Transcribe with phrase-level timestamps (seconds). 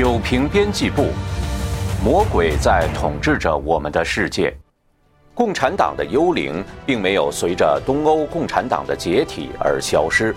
[0.00, 1.08] 九平编辑部，
[2.02, 4.56] 魔鬼在统治着我们的世界。
[5.34, 10.34] 共产党的幽灵并没有随着东欧共产党的解体而消失。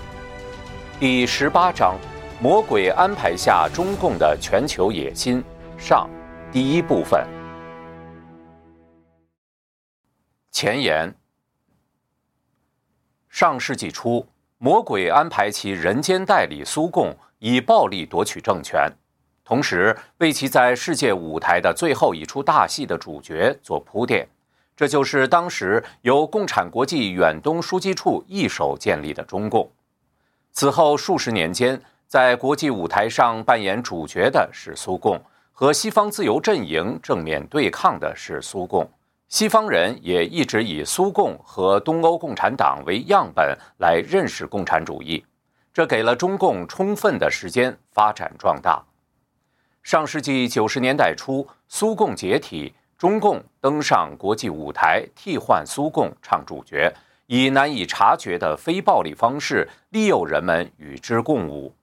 [1.00, 1.96] 第十八章：
[2.42, 5.42] 魔鬼安排下中共的全球野心
[5.78, 6.10] 上，
[6.52, 7.26] 第一部分。
[10.52, 11.16] 前言：
[13.30, 14.28] 上世纪初，
[14.58, 18.92] 魔鬼安排其人间代理苏共，以暴力夺取政权。
[19.46, 24.26] 同时，为其在世界舞台的最后一出大戏的主角做铺垫，
[24.76, 29.70] 这就是当时由共产国际远东书记处一手建立的中共。
[30.54, 35.22] 此后数十年间，在国际舞台上扮演主角的是苏共，
[35.52, 38.90] 和西方自由阵营正面对抗的是苏共。
[39.28, 45.26] 西方人也一直以苏共和东欧共产党为样本来认识共产主义，
[45.74, 48.82] 这给了中共充分的时间发展壮大。
[49.84, 56.92] 上世纪九十年代初，苏共解体，中共登上国际舞台，替换苏共唱主角，
[57.28, 61.76] 以难以察觉的非暴力方式利诱人们与之共舞。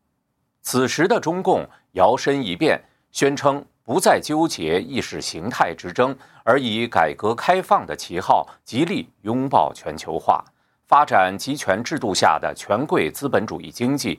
[0.63, 10.43] 此时的中共摇身一变，宣称不再纠结意识形态之争，而以改革开放的旗号，极力拥抱全球化，
[10.87, 14.19] 发展集权制度下的权贵资本主义经济。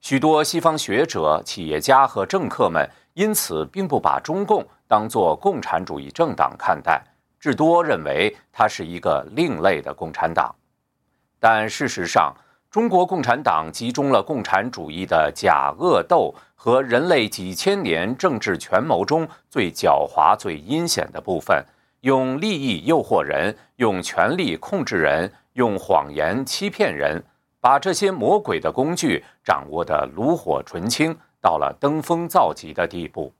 [0.00, 2.88] 许多西方学者、企业家和政客们。
[3.14, 7.02] 因此，并不把中共当作共产主义政党看待，
[7.40, 10.54] 至多认为它是一个另类的共产党。
[11.40, 12.32] 但事实上，
[12.70, 21.62] 中国共产党集中了共产主义的假恶斗和人类几千年政治权谋中最狡猾、最阴险的部分，
[22.02, 27.22] 用利益诱惑人，用权力控制人，用谎言欺骗人，
[27.60, 31.16] 把这些魔鬼的工具掌握得炉火纯青。
[31.42, 33.32] 到了登峰造极的地步。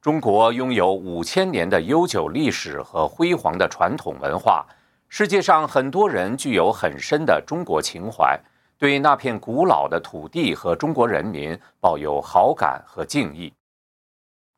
[0.00, 4.64] 中国拥有五千年的悠久历史和辉煌的传统文化，
[5.08, 8.38] 世界上很多人具有很深的中国情怀，
[8.78, 13.52] 对那片古老的土地和中国人民抱有好感和敬意。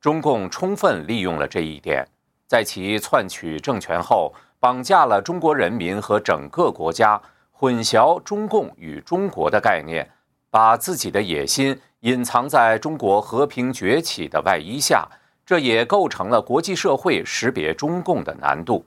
[0.03, 2.07] 中共充分利用了这一点，
[2.47, 7.19] 在其篡取政权后，绑架了中国人民和整个国家，
[7.61, 10.09] 混淆中共与中国的概念，
[10.49, 11.77] 把自己的野心。
[12.03, 15.05] 隐藏在中国和平崛起的外衣下，
[15.45, 18.87] 这也构成了国际社会识别中共的难度。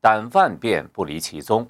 [0.00, 1.68] 但万变不离其宗，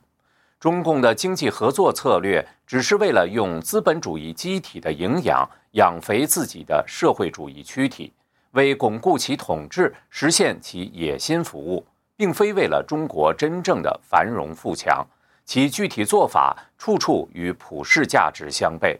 [0.61, 8.13] 中共的经济合作策略只是为了用资本主义机体的营养养肥自己的社会主义躯体，
[8.53, 11.85] 为巩固其统治、实现其野心服务，
[12.17, 15.05] 并非为了中国真正的繁荣富强。
[15.47, 18.99] 其具体做法处处与普世价值相悖。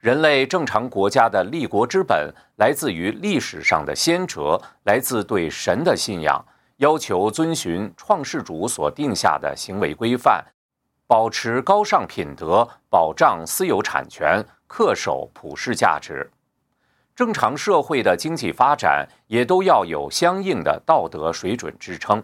[0.00, 6.44] 人类正常国家的立国之本，来自于历史上的先哲，来自对神的信仰，
[6.78, 10.44] 要求遵循创世主所定下的行为规范，
[11.06, 16.30] 保持高尚品德，保障私有产权，恪守普世价值。
[17.14, 22.22] 正常社会的经济发展也都要有相应的道德水准支撑。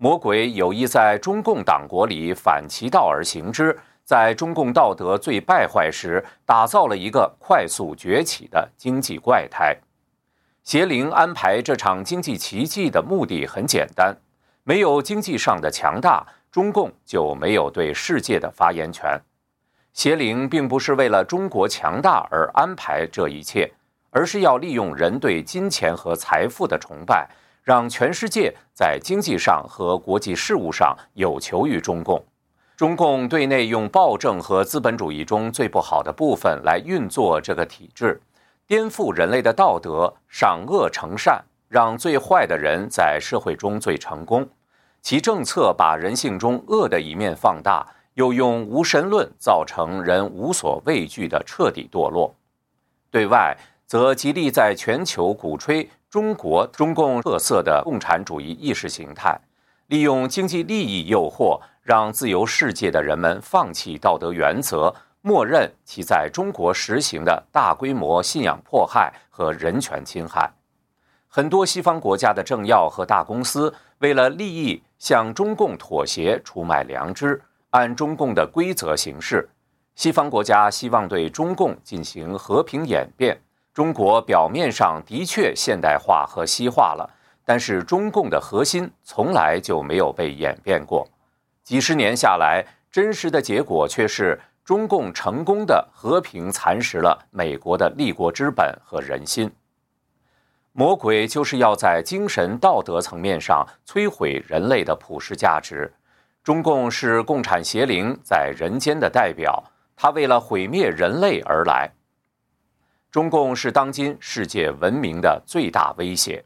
[0.00, 3.76] 魔鬼有意在中共党国里反其道而行之。
[4.04, 9.76] 在中共道德最败坏时，打造了一个快速崛起的经济怪胎。
[10.62, 14.16] 邪灵安排这场经济奇迹的目的很简单：
[14.62, 19.20] 没有经济上的强大，中共就没有对世界的发言权。
[19.92, 23.70] 邪灵并不是为了中国强大而安排这一切，
[24.10, 27.28] 而是要利用人对金钱和财富的崇拜，
[27.68, 32.24] 让全世界在经济上和国际事务上有求于中共。
[32.74, 38.22] 中共对内用暴政和资本主义中最不好的部分来运作这个体制，
[38.66, 44.48] 颠覆人类的道德，赏恶惩善，让最坏的人在社会中最成功。
[45.02, 52.34] 其政策把人性中恶的一面放大，又用无神论造成人无所畏惧的彻底堕落。
[53.10, 53.54] 对外
[53.84, 59.38] 则极力在全球鼓吹中国中共特色的共产主义意识形态，
[59.88, 61.60] 利用经济利益诱惑。
[61.82, 70.52] 让自由世界的人们放弃道德原则，默认其在中国实行的大规模信仰迫害和人权侵害。
[71.28, 77.40] 很多西方国家的政要和大公司为了利益向中共妥协，出卖良知，
[77.70, 79.48] 按中共的规则行事。
[79.94, 83.40] 西方国家希望对中共进行和平演变。
[83.78, 87.08] 中国表面上的确现代化和西化了，
[87.44, 91.06] 但是中共的核心从来就没有被演变过。
[91.62, 99.48] 几十年下来，真实的结果却是中共成功的和平蚕食了美国的立国之本和人心。
[100.72, 105.88] 魔鬼就是要在精神道德层面上摧毁人类的普世价值。
[106.42, 109.62] 中共是共产邪灵在人间的代表，
[109.94, 111.88] 他为了毁灭人类而来。
[113.10, 116.44] 中共是当今世界文明的最大威胁。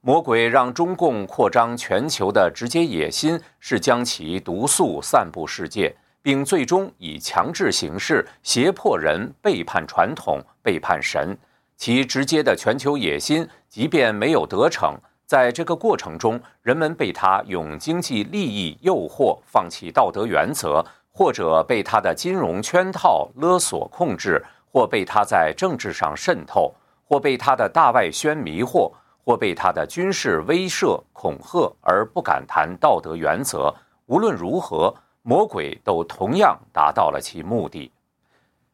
[0.00, 5.92] 魔鬼让中共扩张全球的直接野心是将其毒素散布世界，
[6.22, 11.36] 并最终以强制形式胁迫人背叛传统、背叛神。
[11.76, 14.94] 其直接的全球野心，即便没有得逞，
[15.26, 24.42] 在这个过程中，人们被他用经济利益诱惑放弃道德原则，或者被他的金融圈套勒索控制，
[24.76, 26.74] 或被他在政治上渗透，
[27.08, 28.92] 或被他的大外宣迷惑，
[29.24, 33.74] 或被他的军事威慑恐吓而不敢谈道德原则。
[34.04, 37.90] 无论如何，魔鬼都同样达到了其目的。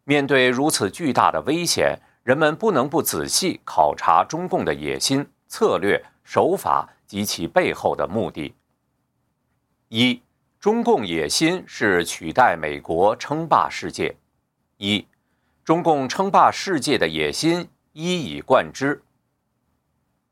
[0.02, 1.96] 面对如此巨大的危险。
[2.25, 8.52] 人们不能不仔细考察中共的野心、策略、手法及其背后的目的。
[9.88, 10.20] 一、
[10.58, 14.16] 中共野心是取代美国称霸世界。
[14.78, 15.05] 一、
[15.64, 19.00] 中共称霸世界的野心一以贯之。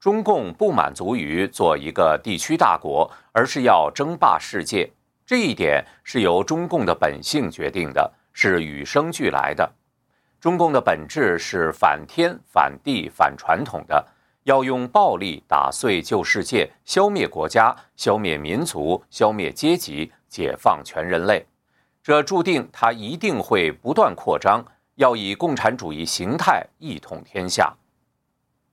[0.00, 4.90] 中共不满足于做一个地区大国，而是要争霸世界。
[5.24, 9.70] 这一点是由中共的本性决定的，是与生俱来的。
[10.40, 14.04] 中共的本质是反天、反地、反传统的，
[14.44, 21.46] 要用暴力打碎旧世界，消灭国家，消灭民族，消灭阶级，解放全人类。
[22.02, 24.64] 这注定它一定会不断扩张，
[25.00, 27.74] 要以共产主义形态一统天下。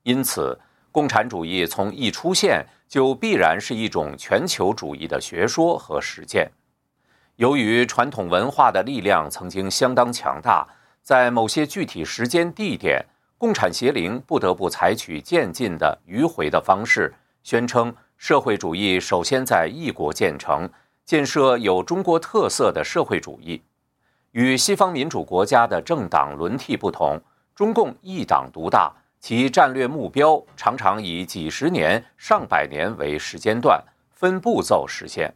[0.02, 0.58] 因此，
[0.92, 6.50] 共产主义从一出现就必然是一种全球主义的学说和实践。
[7.36, 10.66] 由于传统文化的力量曾经相当强大。
[11.00, 13.02] 在某些具体时间地点，
[13.38, 20.68] 共产邪灵不得不采取渐进的迂回的方式，宣称社会主义首先在一国建成，
[21.06, 23.62] 建设有中国特色的社会主义。
[24.38, 27.20] 与西方民主国家的政党轮替不同，
[27.56, 33.82] 中共一党独大，其战略目标常常以几十年、上百年为时间段，
[34.12, 35.34] 分步骤实现。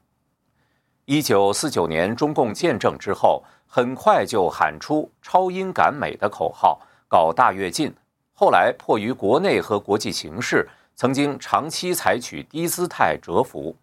[1.07, 3.43] 一九四九年中共建政之后。
[3.75, 6.79] 很快就喊出“超英赶美”的口号，
[7.09, 7.91] 搞大跃进。
[8.35, 13.75] 后来迫于国内和国际形势，曾经长期采取低姿态蛰伏。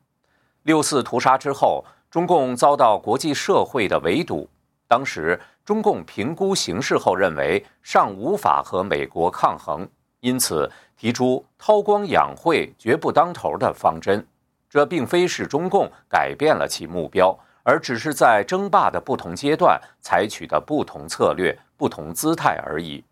[0.61, 4.47] 六四屠杀之后，中共遭到国际社会的围堵。
[4.89, 9.87] 当时中共评估形势后认为尚无法和美国抗衡，
[10.19, 14.27] 因此提出韬光养晦、绝不当头的方针。
[14.69, 17.33] 这并非是中共改变了其目标。
[17.61, 23.03] 而只是在争霸的不同阶段采取的不同策略、不同姿态而已。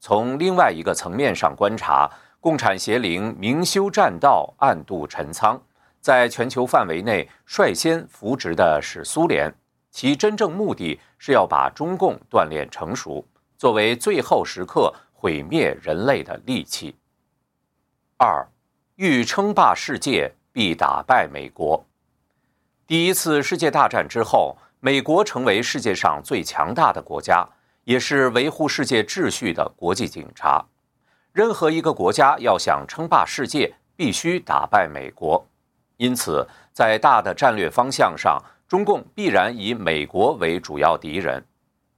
[0.00, 2.10] 从另外一个层面上观察，
[2.40, 5.60] 共产邪灵明修栈道，暗度陈仓，
[6.00, 9.52] 在全球范围内率先扶植的是苏联，
[9.94, 13.24] 其真正目的是要把中共锻炼成熟，
[13.56, 16.96] 作为最后时刻毁灭人类的利器。
[18.16, 18.44] 二，
[18.96, 21.86] 欲称霸世界，必打败美国。
[22.88, 27.48] 第一次世界大战之后，美国成为世界上最强大的国家，
[27.84, 30.66] 也是维护世界秩序的国际警察。
[31.32, 35.46] 任何一个国家要想称霸世界，必须打败美国。
[35.98, 41.44] 因此，在大的战略方向上，中共必然以美国为主要敌人。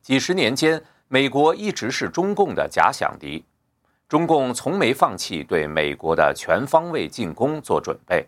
[0.03, 3.45] 几十年间，美国一直是中共的假想敌。
[4.09, 8.25] 中共从没放弃对美国的全方位进攻做准备。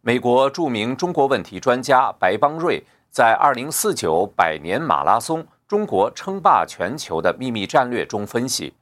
[0.00, 8.72] 美国著名中国问题专家白邦瑞在《二零四九百年马拉松：中国称霸全球的秘密战略》中分析，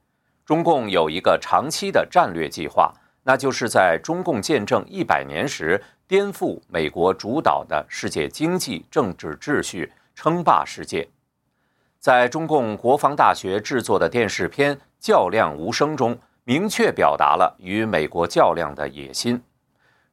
[0.45, 2.91] 中共有一个长期的战略计划，
[3.29, 11.07] 那就是在中共建政一百年时颠覆美国主导的世界经济政治秩序，称霸世界。
[11.99, 19.39] 在中共国防大学制作的电视片《较量无声》中，明确表达了与美国较量的野心。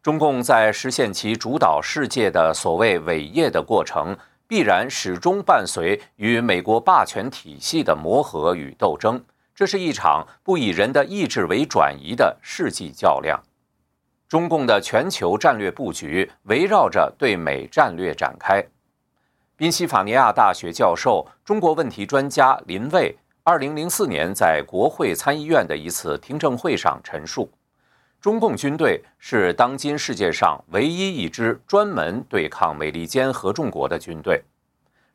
[0.03, 4.15] 中共在实现其主导世界的所谓伟业的过程，
[4.47, 9.19] 必然始终伴随与美国霸权体系的磨合与斗争。
[9.57, 13.43] 这是一场不以人的意志为转移的世纪较量。
[14.29, 18.63] 中共的全球战略布局围绕着对美战略展开。
[19.57, 27.51] 宾夕法尼亚大学教授、中国问题专家林蔚，二零零四年在国会参议院的一次听证会上陈述。
[28.21, 34.43] 中共军队是当今世界上唯一一支专门对抗美利坚合众国的军队。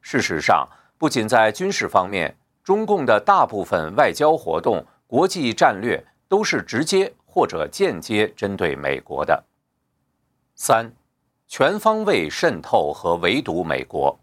[0.01, 0.67] 事实上，
[0.97, 9.43] 不仅在军事方面，中共的大部分外交活动、国际战略都是直接或者间接针对美国的。
[10.55, 10.93] 三，
[11.47, 14.19] 全方位渗透和围堵美国。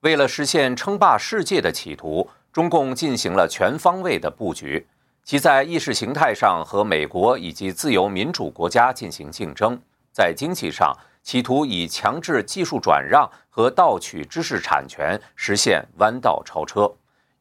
[0.00, 4.86] 为了实现称霸世界的企图，中共进行了全方位的布局。
[5.24, 9.80] 其在意识形态上和美国以及自由民主国家进行竞争，
[10.10, 10.92] 在经济上
[11.22, 16.92] 企图以强制技术转让和盗取知识产权实现弯道超车，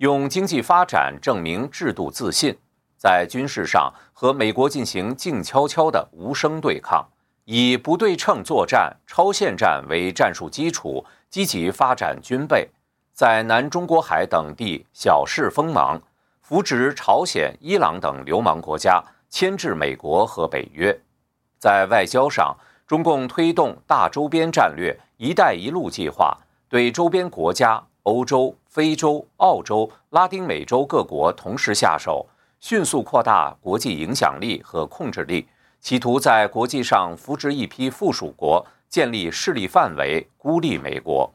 [0.02, 2.56] 用经济发展证明制度自信；
[2.98, 7.08] 在军事上和美国进行静悄悄的无声对抗，
[7.46, 12.68] 以不对称作战、超限战为战术基础，积极发展军备，
[13.14, 16.02] 在南中国海等地小试锋芒。
[16.42, 21.00] 扶植朝鲜、伊朗等流氓国家，牵制美国和北约。
[21.60, 26.36] 在外交上，中共推动大周边战略“一带一路”计划，
[26.68, 32.28] 对周边国家、欧洲、非洲、澳洲、拉丁美洲各国同时下手，
[32.60, 35.48] 迅速扩大国际影响力和控制力，
[35.80, 41.32] 企图在国际上扶植一批附属国，建立势力范围，孤立美国。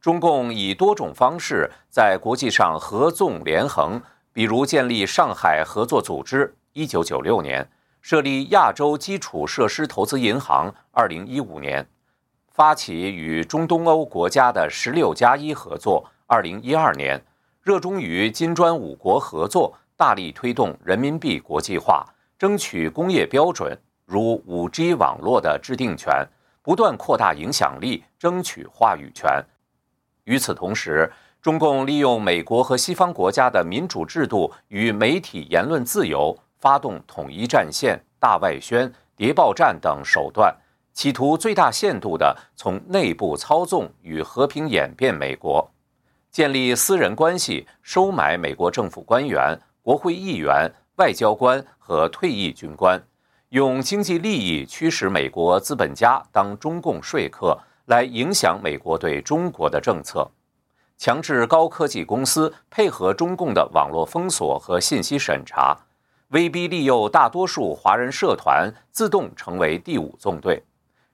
[0.00, 4.00] 中共以多种方式在国际上合纵连横，
[4.32, 7.68] 比如建立上海合作组织（一九九六年），
[8.00, 11.86] 设立亚洲基础设施投资银行（二零一五年），
[12.50, 17.22] 发起与中东欧国家的“十六加一”合作（二零一二年），
[17.62, 22.04] 热衷于金砖五国合作，大力推动人民币国际化，
[22.36, 26.26] 争取工业标准如五 G 网络的制定权，
[26.60, 29.42] 不断扩大影响力，争取话语权。
[30.24, 40.54] 与此同时，中共利用美国和西方国家的民主制度与媒体言论自由，发动统一战线、大外宣、谍报战等手段，
[41.00, 45.66] 企图最大限度地从内部操纵与和平演变美国，
[46.30, 53.02] 建立私人关系，收买美国政府官员、国会议员、外交官和退役军官，
[53.48, 57.58] 用经济利益驱使美国资本家当中共说客。
[57.86, 60.30] 来影响美国对中国的政策，
[60.98, 65.74] 强制高科技公司配合中共的网络封锁和信息审查，
[66.28, 70.62] 威逼利诱大多数华人社团自动成为第五纵队，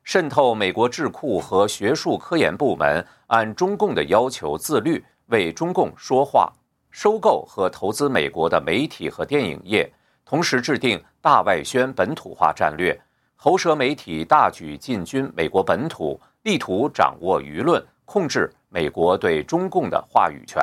[0.06, 6.52] 渗透美国智库和学术科研部门，按中共的要求自律，为中共说话，
[6.92, 9.92] 收购和投资美国的媒体和电影业，
[10.24, 12.96] 同时制定大外宣本土化战略，
[13.34, 16.18] 喉舌媒体大举进军美国本土。
[16.44, 20.62] 力图掌握舆论，控制美国对中共的话语权。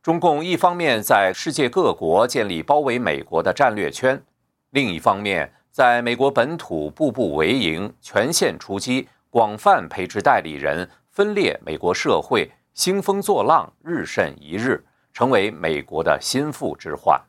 [0.00, 4.22] 中共一方面在世界各国建立包围美国的战略圈，
[4.70, 17.20] 另一方面在美国本土步步为营，全线出击，广泛培植代理人，分裂美国社会，兴风作浪，日甚一日，成为美国的心腹之患。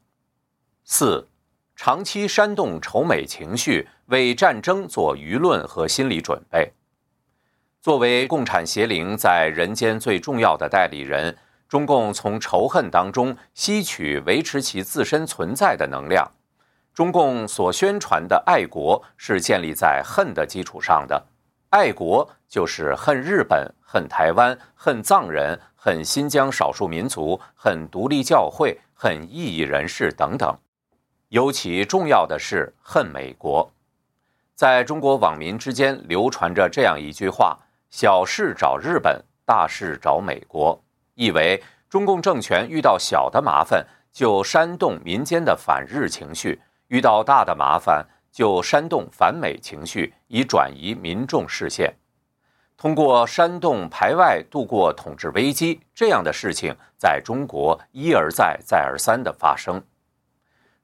[0.83, 1.27] 四，
[1.75, 6.71] 长期煽动仇美情绪，为战争做舆论和心理准备。
[7.81, 16.29] 作为共产邪灵在人间最重要的代理人，中共从仇恨当中吸取维持其自身存在的能量。
[16.99, 21.25] 中共所宣传的爱国是建立在恨的基础上的，
[21.69, 30.53] 爱国就是恨日本、恨台湾、恨藏人、恨新疆少数民族、恨独立教会、恨异议人士等等。
[31.29, 33.71] 尤其重要的是恨美国。
[34.53, 37.57] 在中国网民之间流传着这样一句话。
[37.89, 40.77] 小事找日本，大事找美国，
[41.15, 46.59] 意为中共政权遇到小的麻烦就煽动民间的反日情绪，
[46.89, 51.91] 遇到大的麻烦就煽动反美情绪，以转移民众视线。
[52.77, 59.81] 通过煽动排外度过统治危机，这样的事情在中国一而再、再而三的发生。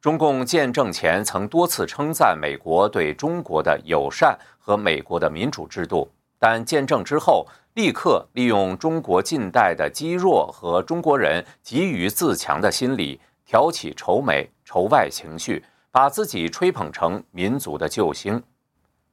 [0.02, 6.12] 中共建政前曾多次称赞美国对中国的友善和美国的民主制度。
[6.38, 15.64] 但建政之后，立刻利用中国近代的积弱和中国人急于自强的心理，挑起仇美仇外情绪，
[15.96, 18.44] 把自己吹捧成民族的救星。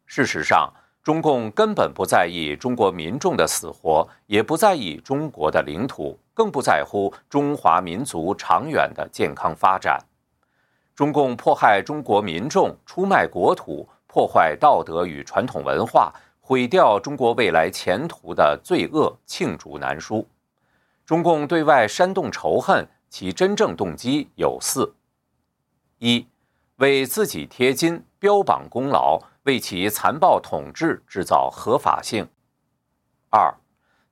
[0.04, 0.68] 事实上，
[1.00, 9.96] 中共根本不在意中国民众的死活，也不在意中国的领土，更不在乎中华民族长远的健康发展。
[10.92, 16.12] 中共迫害中国民众，出卖国土，破坏道德与传统文化。
[16.40, 20.26] 毁掉中国未来前途的罪恶罄竹难书。
[21.06, 24.92] 中共对外煽动仇恨，其真正动机有四：
[25.98, 26.26] 一、
[26.76, 32.24] 为自己贴金、标榜功劳，为其残暴统治制造合法性；
[33.30, 33.54] 二、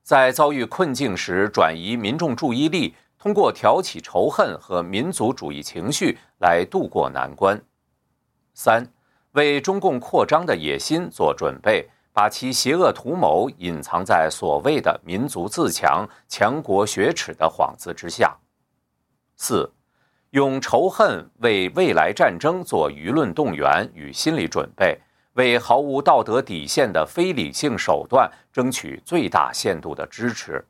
[0.01, 7.61] 在遭遇困境时转移民众注意力，通过挑起仇恨和民族主义情绪来渡过难关。
[8.53, 8.85] 三，
[9.33, 18.37] 为中共扩张的野心做准备，把其邪恶图谋隐藏在所谓的民族自强、强国雪耻的幌子之下。
[19.37, 19.71] 四，
[20.31, 24.99] 用仇恨为未来战争做舆论动员与心理准备，
[25.33, 30.65] 为毫无道德底线的非理性手段争取最大限度的支持。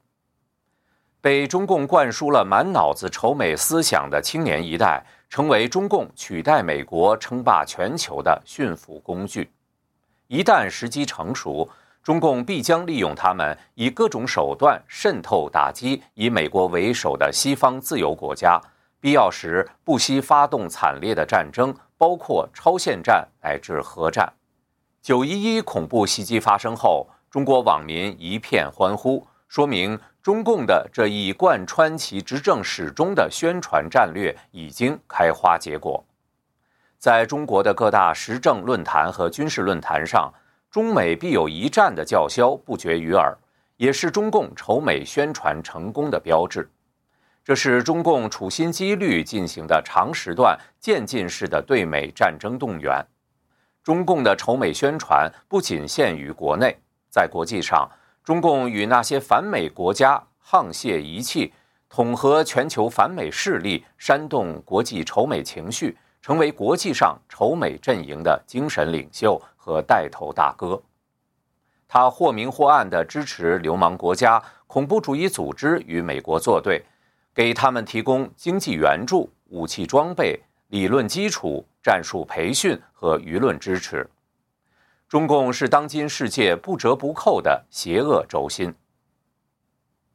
[1.22, 5.04] 被中共灌输了满脑子仇美思想的青年一代。
[5.32, 9.50] 成为中共取代美国称霸全球的驯服工具，
[10.28, 11.70] 一旦时机成熟，
[12.04, 18.62] 中共必将利用他们，以各种手段渗透打击以美国为首的西方自由国家，
[19.02, 24.32] 必要时不惜发动惨烈的战争，包括超限战乃至核战。
[25.02, 30.00] 九一一恐怖袭击发生后，中国网民一片欢呼，说明。
[30.22, 36.06] 中共的这一贯穿其执政始终的宣传战略已经开花结果，
[37.00, 40.32] 在中国的各大时政论坛和军事论坛上
[40.70, 43.36] ，“中美必有一战”的叫嚣不绝于耳，
[43.78, 46.70] 也是中共仇美宣传成功的标志。
[47.52, 53.06] 这是中共处心积虑进行的长时段渐进式的对美战争动员。
[53.84, 56.74] 中共的仇美宣传不仅限于国内，
[57.10, 57.92] 在国际上。
[58.24, 61.52] 中共与那些反美国家沆瀣一气，
[61.90, 70.82] 统合全球反美势力，煽动国际仇美情绪，成为国际上仇美阵营的精神领袖和带头大哥。
[71.86, 76.82] 他或明或暗地支持流氓国家、恐怖主义组织与美国作对，
[77.34, 84.10] 给他们提供经济援助、武器装备、理论基础、战术培训和舆论支持。
[85.08, 88.74] 中共是当今世界不折不扣的邪恶轴心。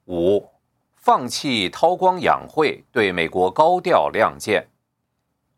[0.06, 0.48] 五，
[0.94, 4.68] 放弃韬光养晦，对美国高调亮剑。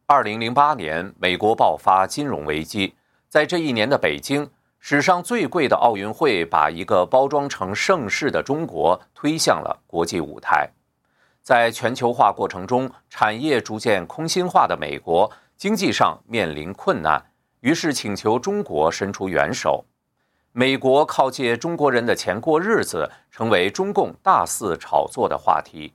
[0.06, 2.94] 二零零八年，美国爆发金融危机，
[3.28, 10.70] 在这一年的北京，史上最贵的奥运会把一个包装成盛世的中国推向了国际舞台。
[11.48, 17.24] 在全球化过程中，产业逐渐空心化的美国，经济上面临困难。
[17.60, 19.82] 于是请求中国伸出援手，
[20.52, 25.94] 美国靠借中国人的钱过日子，成为中共大肆炒作的话题。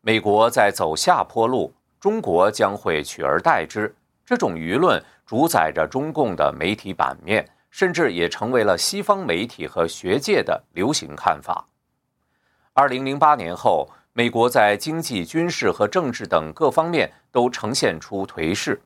[0.00, 3.94] 美国在走下坡路，中国将会取而代之。
[4.24, 11.62] 这种舆论主宰着中共的媒体版面，甚至也成为了西方媒体和学界的流行看法。
[12.72, 18.80] 二零零八年后，美国在经济、军事和政治等各方面都呈现出颓势，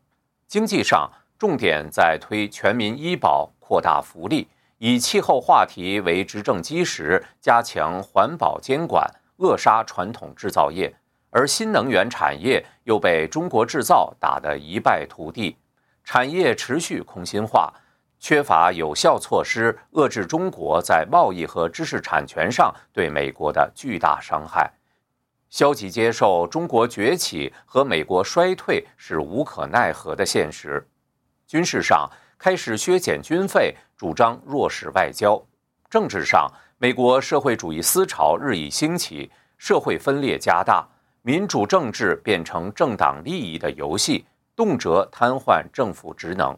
[0.47, 1.11] 经济上。
[1.39, 10.91] 重点在推全民医保、扩大福利，以气候话题为执政基石，加强环保监管，扼杀传统制造业；
[11.29, 15.59] 而新能源产业又被中国制造打得一败涂地，
[16.03, 17.71] 产业持续空心化，
[18.19, 24.73] 缺乏有效措施遏制中国在贸易和知识产权上对美国的巨大伤害，
[25.49, 30.87] 消极接受中国崛起和美国衰退是无可奈何的现实。
[31.47, 35.41] 军事上开始削减军费，主张弱势外交；
[35.89, 40.87] 政治上，美国社会主义思潮日益兴起，社会分裂加大，
[41.23, 46.57] 民主政治变成政党利益的游戏，动辄瘫痪政府职能。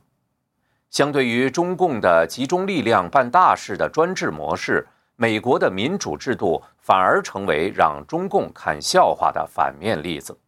[0.90, 4.88] 相对于中共的集中力量办大事的专制模式，
[5.20, 10.38] 美国的民主制度反而成为让中共看笑话的反面例子。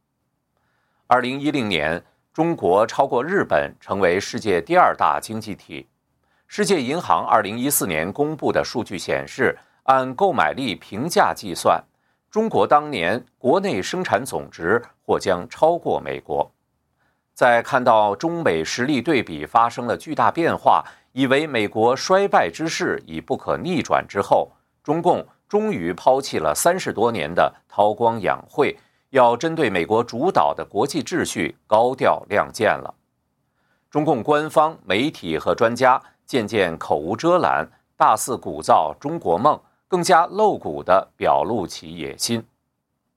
[1.09, 2.03] 二零一零年。
[2.33, 5.89] 中国超过日本，成为世界第二大经济体。
[6.47, 11.83] 世界银行二零一四年公布的数据显示，按购买力平价计算，
[12.31, 16.49] 中国当年国内生产总值或将超过美国。
[17.35, 24.49] 在看到中美实力对比发生了巨大变化，以为美国衰败之势已不可逆转之后，
[24.83, 28.77] 中共终于抛弃了三十多年的韬光养晦。
[29.11, 32.95] 要针对美国主导的国际秩序高调亮剑了。
[33.91, 42.47] 中共官方媒体和专家渐渐口无遮拦，大肆鼓噪中国梦，更加露骨地表露其野心。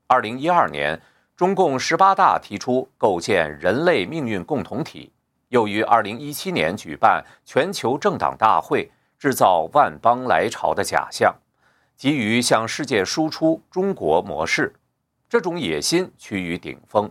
[0.08, 1.00] 二零一二年，
[1.36, 5.12] 中共十八大提出构建人类命运共同体，
[5.50, 11.36] 又于二零一七年举办全球政党大会，制造万邦来朝的假象，
[12.04, 14.74] 急于向世界输出中国模式。
[15.30, 17.10] 这种野心趋于顶峰。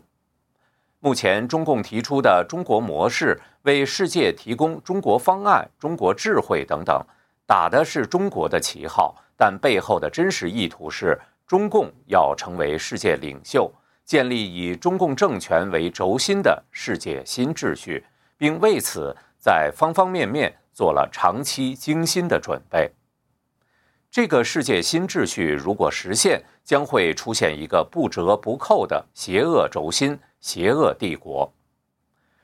[1.00, 7.02] 目前，中共提出的中国模式，为世界提供中国方案、中国智慧等等，
[7.46, 13.72] 打的是中国的旗号，但背后的真实意图是，中共要成为世界领袖，
[14.04, 18.04] 建立以中共政权为轴心的世界新秩序，
[18.36, 22.90] 并为此在方方面面做了长期精心的准备。
[24.12, 31.50] 这个世界新秩序如果实现，将会出现一个不折不扣的邪恶轴心、邪恶帝国。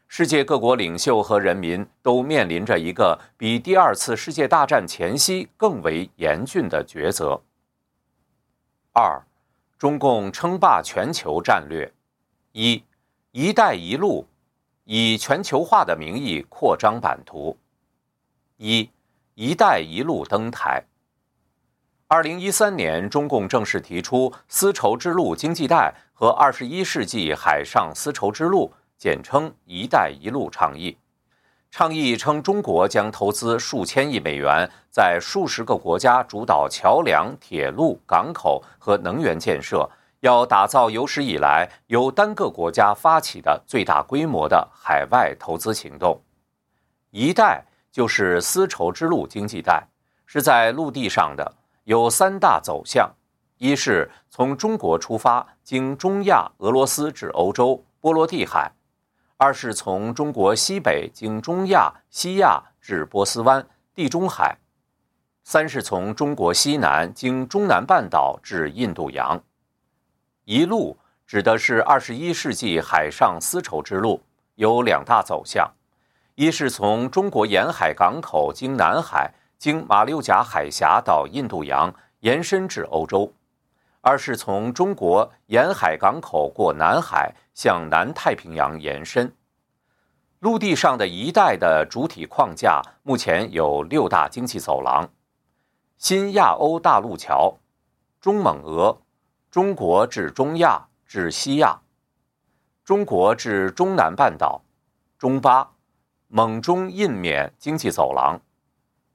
[0.07, 7.39] 世界各国领袖和人民都面临着一个比第二次世界大战前夕更为严峻的抉择。
[8.95, 9.21] 二，
[9.79, 11.93] 中共称霸全球战略。
[12.53, 12.83] 一
[13.33, 14.27] ，“一带一路”
[14.85, 17.55] 以全球化的名义扩张版图。
[18.57, 18.89] 一
[19.37, 20.83] ，“一带一路”登台。
[22.11, 28.73] 二零一三年，中共正式提出丝绸之路经济带和二十一世纪海上丝绸之路。
[28.97, 30.97] 简称“一带一路”倡议，
[31.71, 39.89] 倡议称中国将投资数千亿美元，在数十个国家主导桥梁、铁路、港口和能源建设，
[40.21, 46.19] 要打造有史以来由单个国家发起的最大规模的海外投资行动。
[47.13, 49.87] “一带”就是丝绸之路经济带，
[50.27, 51.55] 是在陆地上的，
[51.89, 53.11] 有三大走向：
[53.57, 58.71] 一是从中国出发，经中亚、俄罗斯至欧洲、波罗的海。
[59.39, 64.59] 二是从中国西北经中亚、西亚至波斯湾、地中海；
[65.45, 69.43] 三是从中国西南经中南半岛至印度洋。
[70.45, 70.95] 一路
[71.27, 74.21] 指的是二十一世纪海上丝绸之路，
[74.57, 75.73] 有两大走向：
[76.35, 83.33] 一是从中国沿海港口经南海，经马六甲海峡到印度洋，延伸至欧洲。
[84.01, 89.31] 而是从中国沿海港口过南海，向南太平洋延伸。
[90.39, 95.11] 陆地上的一带的主体框架目前有六大经济走廊：
[95.99, 97.59] 新亚欧大陆桥、
[98.21, 98.97] 中蒙俄、
[99.51, 101.81] 中国至中亚至西亚、
[102.85, 104.63] 中国至中南半岛、
[105.19, 105.73] 中巴、
[106.29, 108.41] 蒙中印缅经济走廊。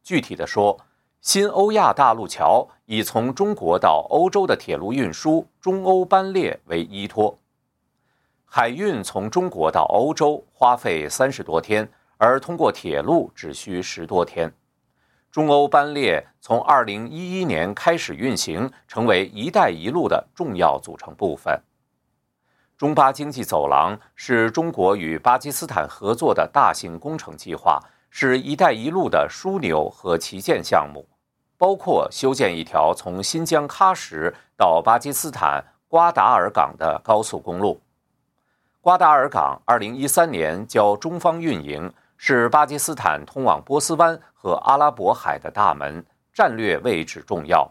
[0.03, 0.77] 具体的说，
[1.21, 7.37] 新欧亚大陆桥以从中国到欧洲的铁路运输中欧班列为依托，
[8.43, 14.53] 海运从中国到欧洲花费三十多天，而通过铁路只需十多天。
[15.31, 21.59] 中欧班列从二零一一年开始运行，成为“一带一路”的重要组成部分。
[22.77, 27.79] 中巴经济走廊是中国与巴基斯坦合作的大型工程计划，
[28.15, 31.07] 是一带一路的枢纽和旗舰项目。
[31.57, 37.81] 包括修建一条从新疆喀什到巴基斯坦瓜达尔港的高速公路。
[38.81, 47.67] 瓜达尔港2013年交中方运营，是巴基斯坦通往波斯湾和阿拉伯海的大门，战略位置重要，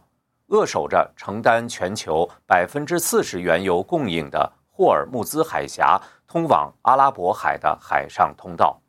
[0.49, 8.82] 扼守着承担全球百分之四十原油供应的霍尔木兹海峡通往阿拉伯海的海上通道。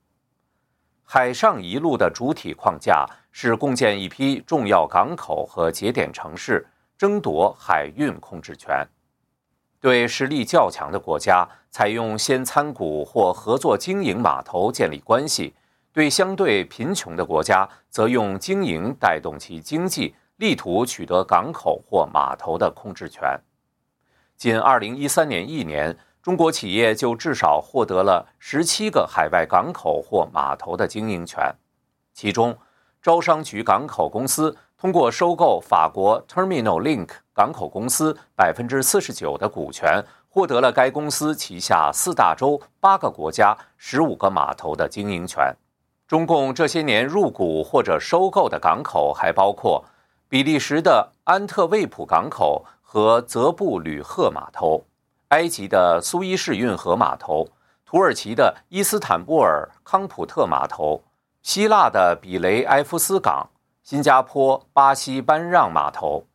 [1.03, 3.05] 海上一路的主体框架。
[3.35, 8.87] 是共建一批重要港口和节点城市，争夺海运控制权。
[9.79, 15.51] 对实力较强的国家，采用先参股或合作经营码头建立关系；
[15.91, 23.39] 对相对贫穷的国家，则用经营带动其经济，力图取得港口或码头的控制权。
[24.37, 31.53] 仅2013年一年，中国企业就至少获得了17个海外港口或码头的经营权，
[32.13, 32.57] 其中。
[33.01, 45.53] 招商局港口公司通过收购法国 Terminal Link 港口公司百分之四十九的股权，获得了该公司旗下四大洲八个国家十五个码头的经营权。
[46.07, 49.83] 中共这些年入股或者收购的港口还包括
[50.29, 54.85] 比利时的安特卫普港口和泽布吕赫码头，
[55.33, 57.47] 埃及的苏伊士运河码头，
[57.87, 61.01] 土耳其的伊斯坦布尔康普特码头。
[61.41, 63.49] 希腊的比雷埃夫斯港、
[63.81, 66.25] 新加坡巴西班让码头，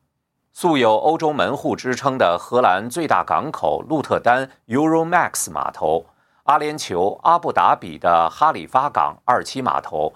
[0.53, 6.07] 素有“欧洲门户”之称的荷兰最大港口鹿特丹 Euromax 码头，
[6.43, 10.13] 阿联酋阿布达比的哈里发港二期码头，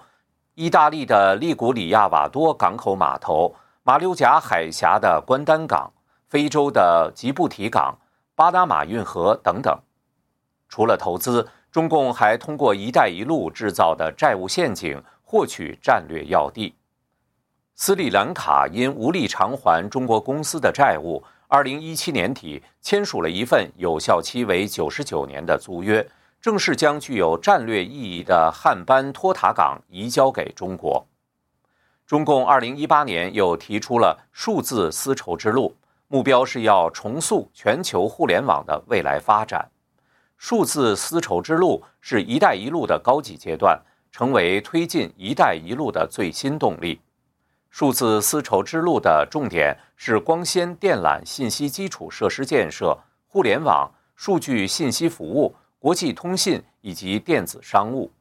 [0.55, 5.93] 意大利的利古里亚瓦多港口码头，马六甲海峡的关丹港，
[6.27, 7.97] 非洲的吉布提港、
[8.35, 9.79] 巴拿马运河等等。
[10.67, 11.47] 除了投资。
[11.73, 16.75] 中共还通过“一带一路”制造的债务陷阱获取战略要地。
[17.73, 26.07] 斯里兰卡因无力偿还中国公司的债务，二零一七年底签署了一份有效期为九十九年的租约，
[26.39, 31.07] 正式将具有战略意义的汉班托塔港移交给中国。
[32.05, 35.75] 中共二零一八年又提出了数字丝绸之路，
[36.13, 39.67] 目标是要重塑全球互联网的未来发展。
[40.37, 47.01] 数字丝绸之路是一带一路的高级阶段，成为推进一带一路的最新动力。
[47.71, 52.95] 数字丝绸之路的重点是光纤电缆信息基础设施建设、
[53.27, 58.11] 互联网、数据信息服务、国际通信以及电子商务。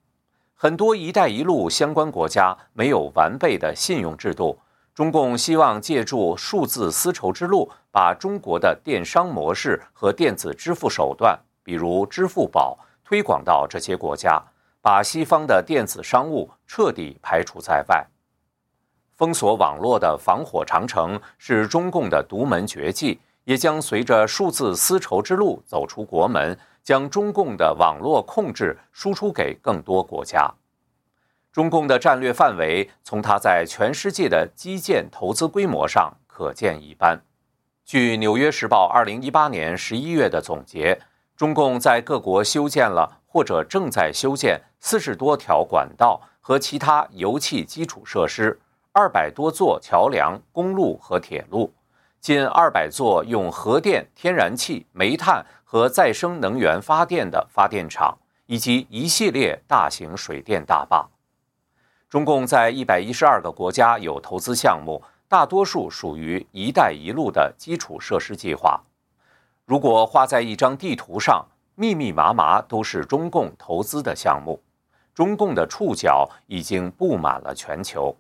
[0.55, 4.59] 很多“一带一路”相关国家没有完备的信用制度，
[4.94, 11.38] 中共希望借助数字丝绸之路，把中国的电商模式和电子支付手段。
[11.64, 14.42] 比如支付宝推广到这些国家，
[14.81, 18.05] 把西方的电子商务彻底排除在外。
[19.12, 30.52] 封锁网络的防火长城是中共的独门绝技，也将随着数字丝绸之路走出国门，将中共的网络控制输出给更多国家。
[31.53, 37.21] 中共的战略范围，从它在全世界的基建投资规模上可见一斑。
[37.85, 41.01] 据《纽约时报》二零一八年十一月的总结。
[41.35, 48.61] 中共在各国修建了或者正在修建四十多条管道和其他油气基础设施，
[48.93, 51.73] 二百多座桥梁、公路和铁路，
[52.21, 61.09] 近二百座用核电、天然气、煤炭和再生能源发电的发电厂，以及一系列大型水电大坝。
[62.12, 68.83] 中共在一百一十二个国家有投资项目，大多数属于“一带一路”的基础设施计划。
[69.64, 74.61] 如果画在一张地图上，密密麻麻都是中共投资的项目，
[75.14, 78.14] 中共的触角已经布满了全球。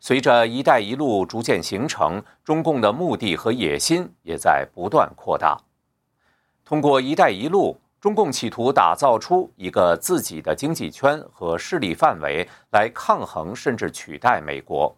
[0.00, 5.56] 随着“一带一路”逐渐形成，中共的目的和野心也在不断扩大。
[6.64, 14.94] 通过“一带一路”，中共企图打造出一个自己的经济圈和势力范围，来抗衡甚至取代美国。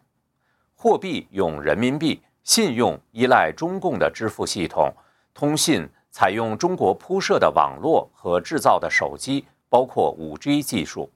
[0.75, 4.93] 货币用人民币，信用依赖中共的支付系统。
[5.33, 11.09] 通信采用中国铺设的网络和制造的手机，包括五 G 技术；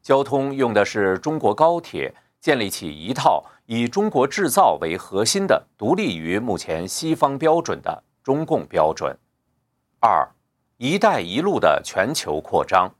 [0.00, 9.14] 交通用的是中国高铁，建立起一套以中国制造为核心的、独立于目前西方标准的中共标准。
[10.00, 10.26] 二
[10.78, 12.94] ，“一带一路”的全球扩张。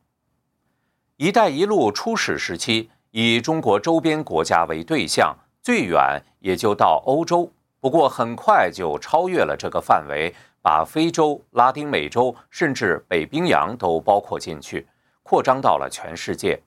[1.17, 10.35] “一带一路”初始时期以中国周边国家为对象，最远也就到欧洲，不过很快就超越了这个范围。
[10.61, 14.87] 把非洲、拉丁美洲甚至北冰洋都包括进去，
[15.23, 16.61] 扩张到了全世界。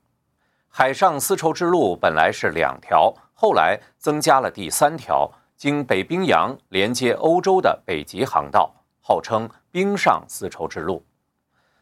[0.70, 11.04] 海上丝绸之路本来是两条，后来增加了第三条，经北冰洋连接欧洲的北极航道，号称“冰上丝绸之路”。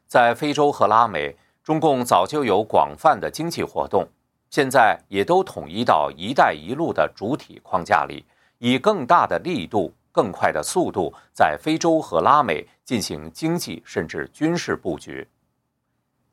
[0.07, 4.07] 在非洲和拉美，中共早就有广泛的经济活动，
[4.49, 8.25] 现在也都统一到“一带一路”的主体框架里，
[8.59, 9.93] 以更大的力度。
[10.11, 15.25] 更快的速度在非洲和拉美进行经济甚至军事布局。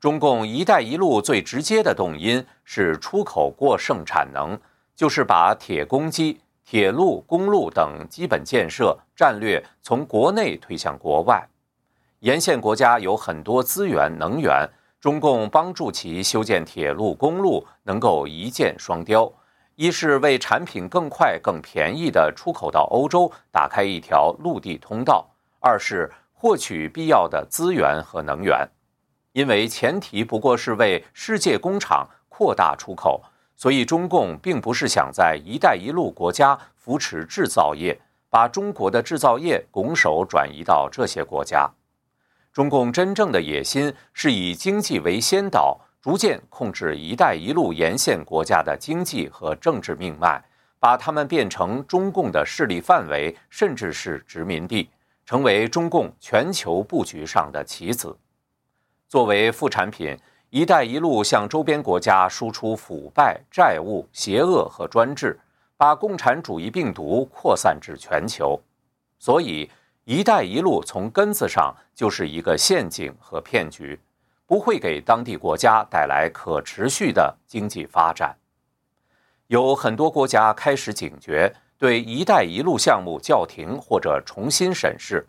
[0.01, 4.59] 中共“一带一路”最直接的动因是出口过剩产能，
[4.97, 11.49] 就是把铁公鸡、铁路、公路等基本建设战略从国内推向国外。
[12.19, 14.69] 沿线国家有很多资源能源，
[15.01, 19.33] 中共帮助其修建铁路、公路，能够一箭双雕。
[19.77, 25.25] 一是为产品更快、更便宜地出口到欧洲打开一条陆地通道；
[25.61, 28.69] 二是获取必要的资源和能源。
[29.31, 33.23] 因为前提不过是为世界工厂扩大出口，
[33.57, 37.99] 所以中共并不是想在“一带一路”国家扶持制造业，
[38.31, 41.69] 把中国的制造业拱手转移到这些国家。
[42.53, 45.81] 中共真正的野心是以经济为先导。
[45.99, 50.41] 逐渐控制“一带一路”沿线国家的经济和政治命脉，
[50.79, 54.89] 把他们变成中共的势力范围，甚至是殖民地，
[55.25, 58.17] 成为中共全球布局上的棋子。
[59.09, 60.17] 作为副产品
[60.57, 65.39] ，“一带一路”向周边国家输出腐败、债务、邪恶和专制，
[65.77, 68.59] 把共产主义病毒扩散至全球。
[69.19, 69.71] 所以
[70.05, 74.01] ，“一带一路”从根子上就是一个陷阱和骗局。
[74.47, 78.35] 不会给当地国家带来可持续的经济发展。
[79.49, 85.27] 有很多国家开始警觉，对“一带一路”项目叫停或者重新审视。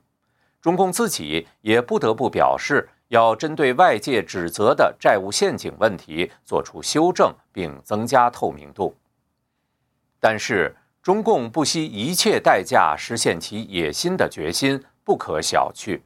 [0.62, 8.96] 中共自己也不得不表示，要针对外界指责的债务陷阱问题做出修正，并增加透明度。
[10.20, 16.02] 但是，中共不惜一切代价实现其野心的决心不可小觑。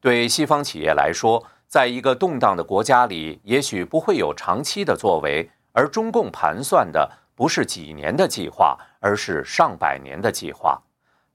[0.00, 10.80] 对西方企业来说，在一个动荡的国家里，也许不会有长期的作为，而中共盘算的不是几年的计划，而是上百年的计划。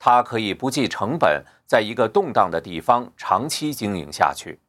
[0.06, 4.60] 它可以不计成本，在一个动荡的地方长期经营下去。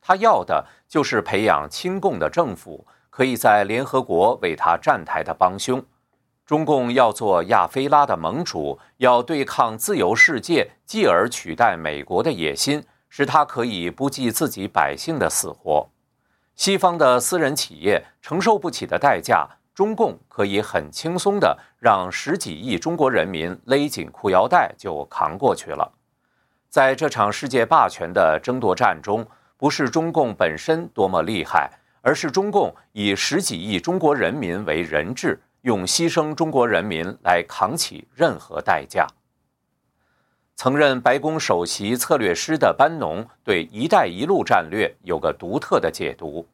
[0.00, 5.84] 他要的就是培养亲共的政府，可以在联合国为他站台的帮凶。
[6.46, 15.88] 中共要做亚非拉的盟主，要对抗自由世界，继而取代美国的野心，使他可以不计自己百姓的死活。
[16.54, 25.92] 西方的私人企业承受不起的代价，中共可以很轻松地让十几亿中国人民勒紧裤腰带就扛过去了。
[26.68, 31.70] 在这场世界霸权的争夺战中，不是中共本身多么厉害，
[32.02, 35.40] 而是中共以十几亿中国人民为人质。
[35.64, 39.06] 用牺牲中国人民来扛起任何代价。
[40.56, 46.46] 曾任白宫首席策略师的班农对“一带一路”战略有个独特的解读。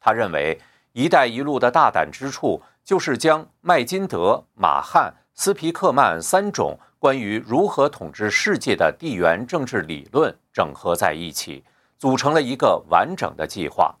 [0.00, 0.60] 他认为
[0.96, 11.62] ，“一带一路”的大胆之处就是将麦金德、马汉、斯皮克曼三种关于如何统治世界的地缘政治理论整合在一起，
[11.98, 13.94] 组成了一个完整的计划。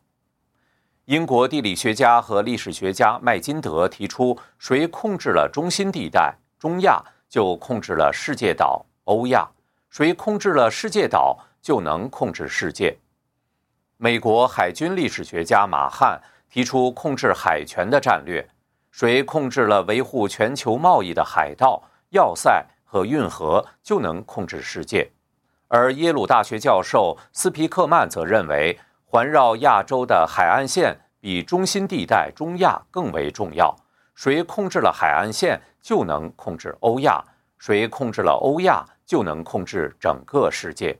[1.04, 9.52] 英国地理学家和历史学家麦金德提出：“谁控制了中心地带中亚，就控制了世界岛欧亚；
[9.90, 12.96] 谁控制了世界岛，就能控制世界。”
[13.98, 16.20] 美国海军历史学家马汉
[16.56, 18.48] 提出控制海权的战略
[18.90, 25.06] ：“谁控制了维护全球贸易的海盗要塞和运河，就能控制世界。”
[25.68, 28.78] 而耶鲁大学教授斯皮克曼则认为。
[29.08, 33.74] 环绕亚洲的海岸线比中心地带中亚更为重要。
[34.14, 37.22] 谁控制了海岸线，就能控制欧亚；
[37.56, 40.98] 谁控制了欧亚，就能控制整个世界。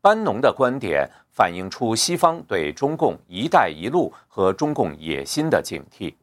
[0.00, 6.14] 班农的观点反映出西方对中共“一带一路”和中共野心的警惕。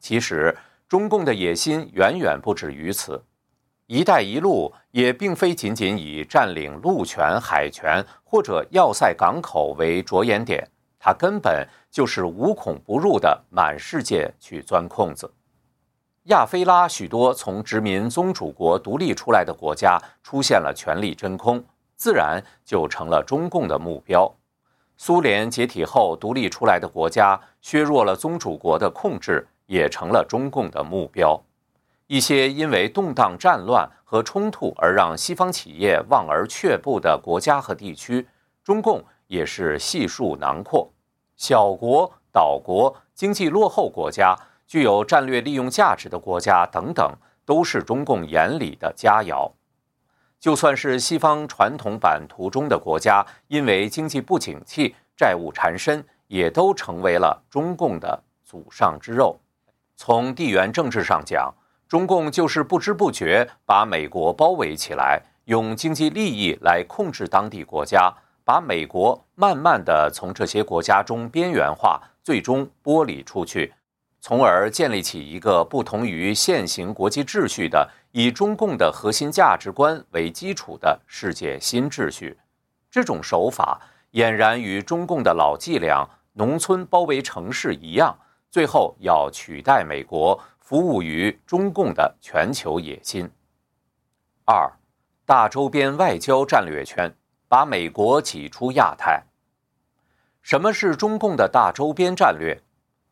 [0.00, 0.56] 其实，
[0.88, 3.22] 中共的野心远远不止于此。
[3.88, 10.66] “一带一路”也并非仅仅以占领陆权、海权或者要塞港口为着眼点，
[10.98, 15.30] 它根本就是无孔不入的满世界去钻空子。
[16.28, 21.62] 亚非拉许多从殖民宗主国独立出来的国家出现了权力真空，
[22.02, 24.28] 自然就成了中共的目标。
[24.96, 31.40] 苏联解体后独立出来的国家削弱了宗主国的控制，也成了中共的目标。
[32.08, 38.26] 一些因为动荡、战乱和冲突而让西方企业望而却步的国家和地区，
[38.64, 40.90] 中共也是悉数囊括。
[41.36, 44.36] 小国、岛国、经济落后国家、
[44.66, 47.14] 具有战略利用价值的国家等等，
[47.46, 49.52] 都是中共眼里的佳肴。
[50.42, 59.38] 就算是西方传统版图中的国家，因为经济不景气、债务缠身，也都成为了中共的祖上之肉。
[59.94, 61.54] 从地缘政治上讲，
[61.86, 68.12] 中共就是不知不觉把美国包围起来，用经济利益来控制当地国家，
[68.44, 73.72] 把美国慢慢的从这些国家中边缘化，最终剥离出去，
[74.20, 82.38] 从而建立起一个不同于现行国际秩序的以中共的核心价值观为基础的世界新秩序。
[82.90, 83.80] 这种手法
[84.12, 88.16] 俨然与中共的老伎俩——农村包围城市一样，
[88.50, 90.40] 最后要取代美国。
[90.58, 93.28] 服务于中共的全球野心。
[94.46, 94.72] 二，
[95.26, 97.14] 大周边外交战略圈，
[97.46, 99.22] 把美国挤出亚太。
[100.40, 102.62] 什么是中共的大周边战略？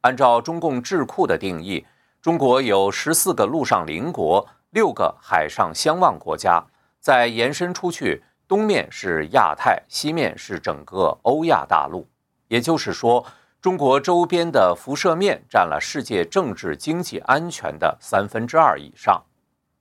[0.00, 1.84] 按照中共智库的定义，
[2.22, 6.64] 中国有十四个陆上邻国，六个海上相望国家。
[7.00, 12.08] 再延伸出去，东面是亚太，西面是整个欧亚大陆。
[12.48, 13.26] 也就是说。
[13.60, 19.22] 中国周边的辐射面占了世界政治经济安全的三分之二以上，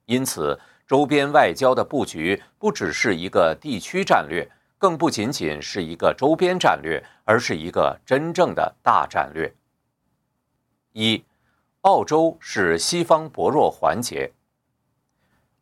[0.03, 4.45] 因此，周边外交的布局不只是一个地区战略，
[4.77, 9.55] 更不仅仅是一个周边战略，而是一个真正的大战略。
[10.91, 11.23] 一，
[11.83, 14.33] 澳洲是西方薄弱环节。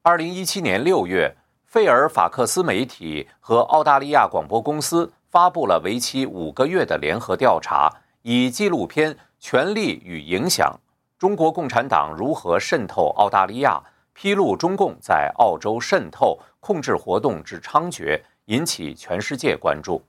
[0.07, 1.35] 二零一七年六月，
[1.65, 7.93] 费尔法克斯媒体和澳大利亚广播公司发布了为期五个月的联合调查。
[8.21, 10.79] 以纪录片《权力与影响：
[11.19, 13.83] 中国共产党如何渗透澳大利亚》
[14.13, 20.01] 披露中共在澳洲渗透控制活动之猖獗，引起全世界关注。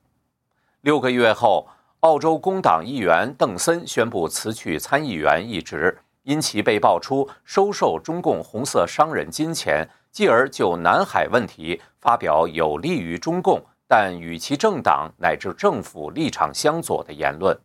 [0.82, 1.66] 六个月后，
[2.00, 17.58] 澳洲工党议员邓森宣布辞去参议员一职，因其被爆出收受中共红色商人金钱，继而就南海问题发表有利于中共但与其政党乃至政府立场相左的言论。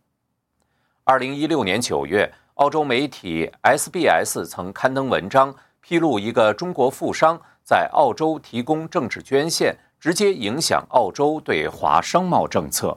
[1.04, 12.96] 二零一六年九月，澳洲媒体 SBS 曾刊登文章，披露一个中国富商在澳洲提供政治捐献，直接影响澳洲对华商贸政策。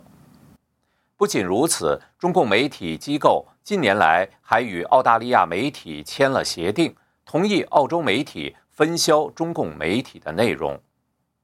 [1.17, 6.95] 不仅如此，中共媒体机构近年来还与澳大利亚媒体签了协定，
[7.25, 10.79] 同意澳洲媒体分销中共媒体的内容。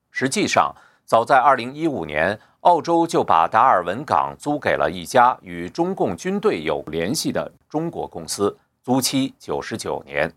[0.10, 10.34] 实际上，早在2015年，澳洲就把达尔文港租给了一家与中共军队有联系的中国公司，租期99年。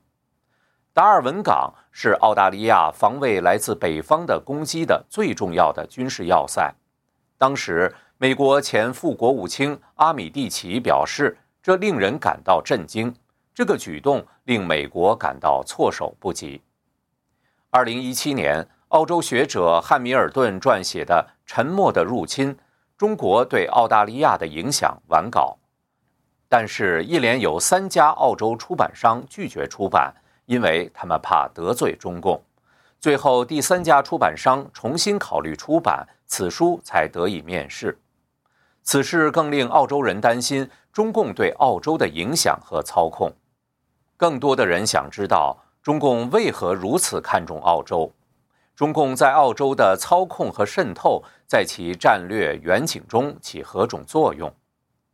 [0.93, 6.75] 达尔文港是澳大利亚防卫来自北方的攻击的最重要的军事要塞。
[7.39, 13.13] 当时，美国前副国务卿阿米蒂奇表示：“这令人感到震惊，
[13.53, 16.63] 这个举动令美国感到措手不及。
[17.73, 22.57] ”2017 年，澳洲学者汉密尔顿撰写的《沉默的入侵：
[22.97, 25.59] 中国对澳大利亚的影响》完稿，
[26.49, 30.15] 但是，一连有三家澳洲出版商拒绝出版。
[30.45, 32.41] 因为他们怕得罪中共，
[33.01, 37.99] 最后第三家出版商重新考虑出版此书，才得以面世。
[38.87, 43.33] 此事更令澳洲人担心中共对澳洲的影响和操控。
[44.17, 48.13] 更多的人想知道中共为何如此看重澳洲，
[48.77, 54.55] 中共在澳洲的操控和渗透，在其战略远景中起何种作用？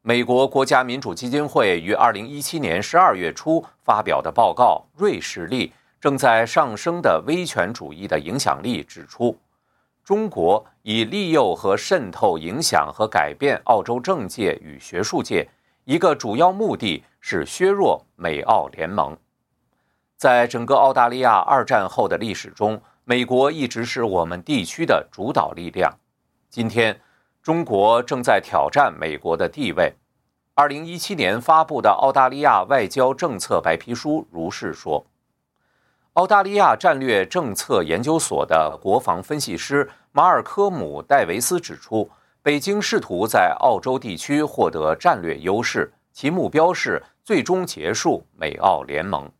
[0.03, 9.39] 美国国家民主基金会于二零一七年十二月初发表的报告《瑞士力正在上升的威权主义的影响力》指出，
[10.05, 15.49] 中国以利诱和渗透、影响和改变澳洲政界与学术界，
[15.85, 19.17] 一个主要目的是削弱美澳联盟。
[20.17, 25.99] 在整个澳大利亚二战后的历史中，美国一直是我们地区的主导力量。
[26.49, 27.01] 今天。
[27.43, 29.93] 中国正在挑战美国的地位。
[30.55, 35.05] 二零一七年发布的澳大利亚外交政策白皮书如是说。
[36.15, 42.11] 澳大利亚战略政策研究所的国防分析师马尔科姆·戴维斯指出，
[42.43, 49.31] 北京试图在澳洲地区获得战略优势，其目标是最终结束美澳联盟。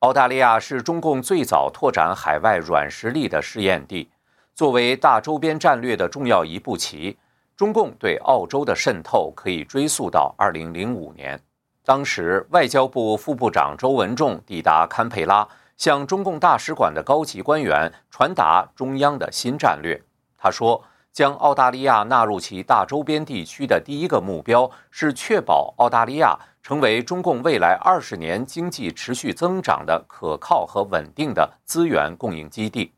[0.00, 4.10] 澳大利亚是中共最早拓展海外软实力的试验地。
[4.54, 7.16] 作为大周边战略的重要一步棋，
[7.56, 11.40] 中共对澳洲的渗透可以追溯到2005年。
[11.86, 15.48] 当时，外交部副部长周文重抵达堪培拉，
[15.80, 19.98] 向中共大使馆的高级官员传达中央的新战略。
[20.36, 32.92] 他说，将澳大利亚纳入其大周边地区的第一个目标是确保澳大利亚成为中共未来二十年经济持续增长的可靠和稳定的资源供应基地。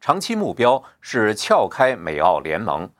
[0.00, 2.90] 长期目标是撬开美澳联盟，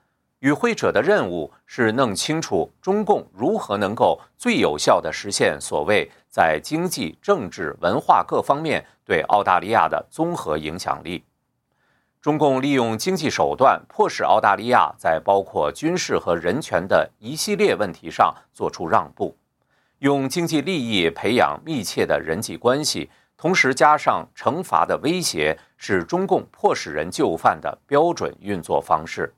[0.47, 11.25] 与会者的任务是弄清楚中共如何能够最有效地实现所谓在经济、政治、文化各方面对澳大利亚的综合影响力。
[12.23, 19.37] 中共利用经济手段迫使澳大利亚在包括军事和人权的一系列问题上做出让步，
[19.99, 23.11] 用经济利益培养密切的人际关系。
[23.37, 29.35] 同时加上惩罚的威胁，是中共迫使人就范的标准运作方式。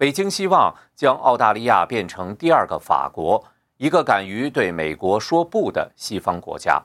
[0.00, 3.44] 北京希望将澳大利亚变成第二个法国，
[3.76, 6.82] 一个敢于对美国说不的西方国家。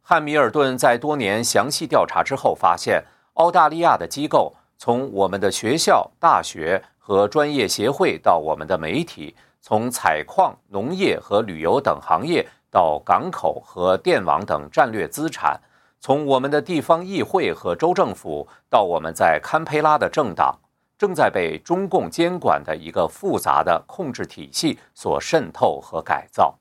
[0.00, 3.04] 汉密尔顿在多年详细调查之后发现，
[3.34, 12.48] 澳大利亚的机构，从我们的学校、大学和专业协会到我们的媒体，从采矿、农业和旅游等行业。
[12.70, 15.60] 到港口和电网等战略资产，
[16.00, 20.58] 从我们的地方议会和州政府到我们在堪培拉的政党，
[20.98, 26.58] 正在被中共监管的一个复杂的控制体系所渗透和改造。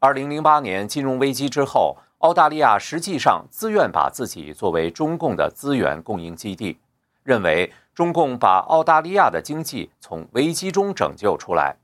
[0.00, 6.78] 二零零八年金融危机之后，澳大利亚实际上自愿把自己作为中共的资源供应基地，
[7.22, 11.76] 认为中共把澳大利亚的经济从危机中拯救出来。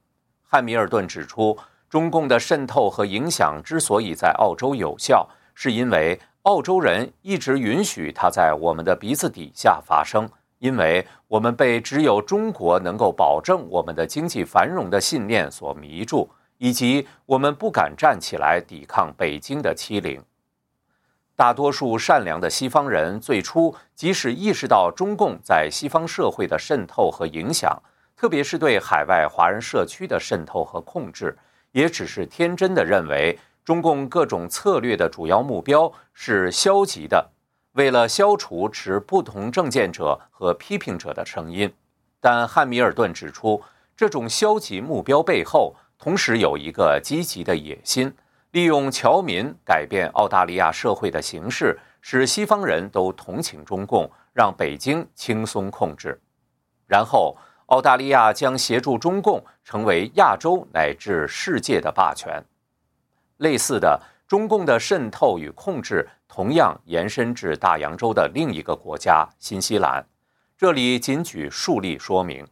[0.43, 1.57] 汉密尔顿指出。
[1.93, 10.27] 中共的渗透和影响之所以在澳洲有效，是因为澳洲人一直允许它在我们的鼻子底下发生，
[10.63, 20.23] 因为我们被只有中国能够保证我们的经济繁荣的信念所迷住，以及我们不敢站起来抵抗北京的欺凌。
[21.35, 27.77] 大多数善良的西方人最初即使意识到中共在西方社会的渗透和影响，
[28.15, 31.37] 特别是对海外华人社区的渗透和控制。
[31.73, 37.29] 也只是天真的认为，中共各种策略的主要目标是消极的，
[37.73, 41.73] 为了消除持不同政见者和批评者的声音。
[42.21, 43.63] 但汉密尔顿指出，
[43.97, 48.15] 这种消极目标背后，同时有一个积极的野心，
[48.53, 56.21] 利用侨民改变澳大利亚社会的形式，使西方人都同情中共，让北京轻松控制。
[56.87, 62.45] 然后，澳大利亚将协助中共成为亚洲乃至世界的霸权。
[63.39, 64.01] 类似的，
[64.33, 70.03] 中共的渗透与控制同样延伸至大洋洲的另一个国家——新西兰。
[70.57, 72.47] 这里仅举数例说明。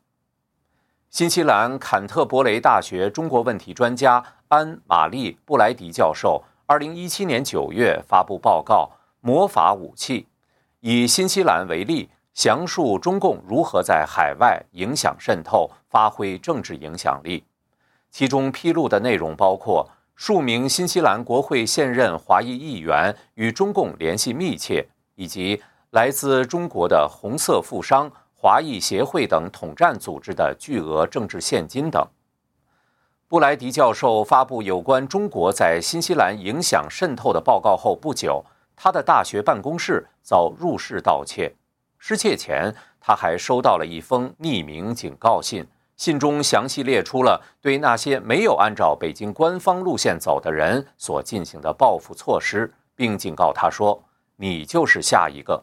[1.08, 8.90] 新西兰坎特伯雷大学中国问题专家安玛丽布莱迪教授，二零一七年九月发布报告
[9.22, 10.20] 《魔法武器》，
[10.80, 17.42] 以新西兰为例，详述中共如何在海外影响渗透、发挥政治影响力。
[18.10, 19.88] 其中披露的内容包括。
[20.20, 25.62] 数名新西兰国会现任华裔议员与中共联系密切，以及
[25.92, 32.06] 来自中国的红色富商、华裔协会等统战组织的巨额政治现金等。
[33.28, 38.44] 布莱迪教授发布有关中国在新西兰影响渗透的报告后不久，
[38.76, 41.50] 他的大学办公室遭入室盗窃。
[41.98, 45.66] 失窃前，他还收到了一封匿名警告信。
[46.00, 54.02] 信中详细列出了对那些没有按照北京官方路线走的人所进行的报复措施，并警告他说
[54.36, 55.62] ：“你就是下一个。”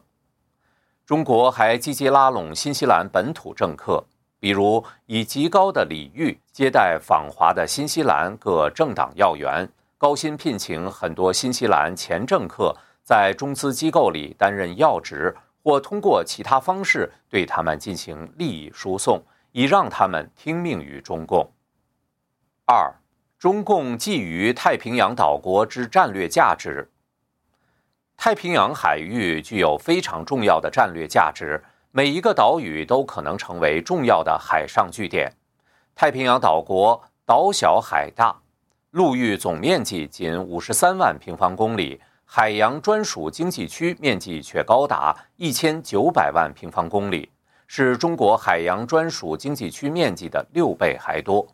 [1.04, 4.04] 中国还积极拉拢新西兰本土政客，
[4.38, 9.68] 比如以极高的礼遇接待访华的新西兰各政党要员，
[9.98, 12.72] 高薪聘请很多新西兰前政客
[13.02, 19.20] 在中资机构里担任要职，或通过其他方式对他们进行利益输送。
[19.52, 21.52] 以让他们听命于中共。
[22.64, 22.94] 二，
[23.38, 26.90] 中共觊觎太平洋岛国之战略价值。
[28.16, 35.32] 太平洋海域具有非常重要的战略价值，每一个岛屿都可能成为重要的海上据点。
[35.94, 38.36] 太平洋岛国岛小海大，
[38.90, 47.30] 陆域总面积仅五十三万平方公里，海洋专属经济区面积却高达一千九百万平方公里。
[47.68, 51.46] 是中国海洋专属经济区面积的六倍还多。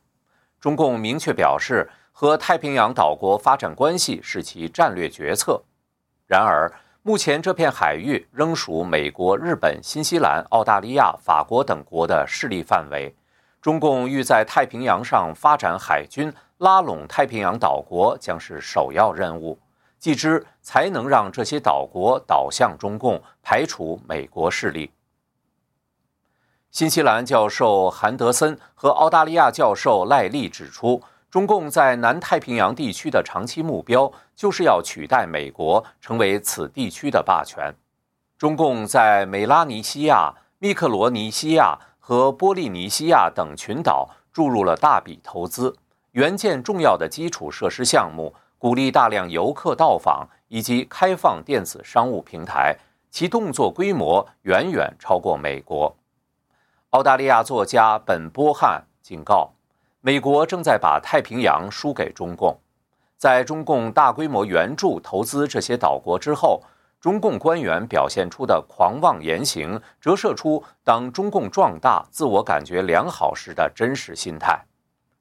[0.60, 5.60] 中共明确表示，和太平洋岛国发展关系是其战略决策。
[6.26, 13.14] 然而，目前这片海域仍属美国、日本、新西兰、澳大利亚、法国等国的势力范围。
[13.60, 19.58] 中共欲在太平洋上发展海军，拉拢太平洋岛国将是首要任务。
[19.98, 24.90] 继之，才能让这些岛国倒向中共，排除美国势力。
[26.74, 31.00] 新西兰教授韩德森和澳大利亚教授赖利指出，
[31.30, 37.72] 中共在南太平洋地区的长期目标就是要取代美国，成为此地区的霸权。
[38.36, 45.76] 中共在美拉尼西亚、密克罗尼西亚和波利尼西亚等群岛注入了大笔投资，
[46.10, 52.76] 援建重要的基础设施项目，鼓励大量游客到访，以及开放电子商务平台，
[53.12, 55.94] 其动作规模远远超过美国。
[56.94, 59.50] 澳大利亚作家本·波汉警告，
[60.00, 62.56] 美国正在把太平洋输给中共。
[63.16, 66.62] 在中共大规模援助投资这些岛国之后，
[67.00, 74.64] 中共官员表现出的狂妄言行，折射出当中共壮大、自我感觉良好时的真实心态。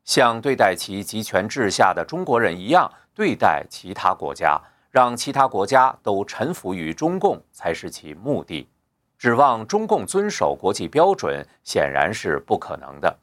[0.06, 4.62] 像对待其集权制下的中国人一样对待其他国家，
[4.92, 8.70] 让其他国家都臣服于中共，才是其目的。
[9.24, 13.20] 指望中共遵守国际标准显然是不可能的。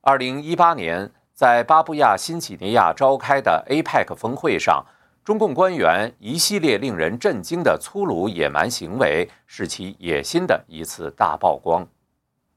[0.00, 4.84] 二零一八年，在巴布亚新几内亚召开的 APEC 峰会上，
[5.22, 11.86] 中共官员一系列令人震惊的粗鲁野蛮行为，是其野心的一次大曝光。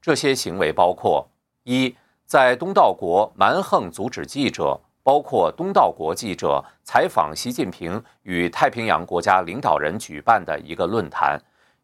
[0.02, 1.28] 这些行为包括：
[1.62, 1.94] 一，
[2.24, 11.40] 在东道国蛮横阻止记者，包括东道国记者采访习近平与太平洋国家领导人举办的一个论坛。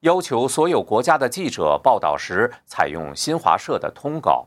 [0.07, 4.47] 要求所有国家的记者报道时采用新华社的通稿。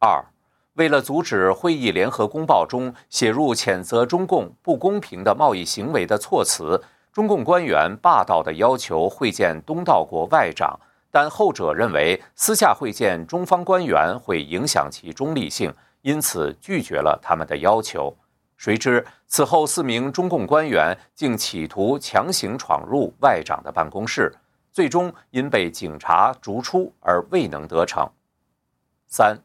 [0.00, 0.24] 二，
[0.72, 10.76] 为了阻止会议联合公报中写入谴责中共不公平的贸易行为的措辞，中共官员霸道地要求会见东道国外长，
[11.08, 15.72] 但后者认为私下会见中方官员会影响其中立性，
[16.02, 18.12] 因此拒绝了他们的要求。
[18.56, 24.34] 谁知此后四名中共官员竟企图强行闯入外长的办公室。
[24.74, 28.10] 最终因被警察逐出而未能得逞。
[29.06, 29.38] 三，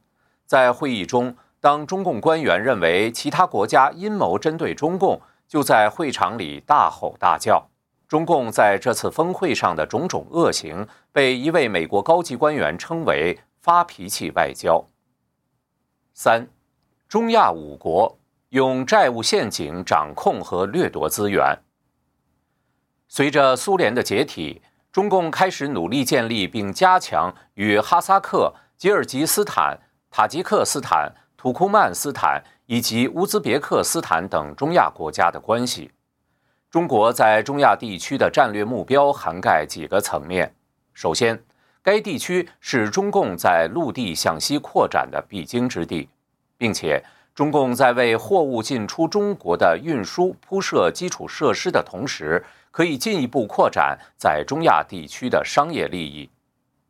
[0.47, 7.69] 在会议中，当中共官员认为其他国家阴谋针对中共，就在会场里大吼大叫。
[8.07, 14.83] 中共在这次峰会上的种种恶行，被一位美国高级官员称为“发脾气外交”。
[16.15, 16.47] 三，
[17.07, 18.17] 中亚五国
[18.49, 21.59] 用债务陷阱掌控和掠夺资源。
[23.07, 29.79] 随着苏联的解体，中共开始努力建立并加强与哈萨克、吉尔吉斯坦、
[30.09, 35.91] 塔吉克斯坦、土库曼斯坦以及乌兹别克斯坦等中亚国家的关系。
[36.71, 40.53] 中国在中亚地区的战略目标涵盖几个层面。
[40.93, 41.39] 首先，
[41.81, 46.09] 该地区是中共在陆地向西扩展的必经之地，
[46.57, 56.29] 并且中共在为货物进出中国的运输铺设基础设施的同时，可以进一步扩展在中亚地区的商业利益。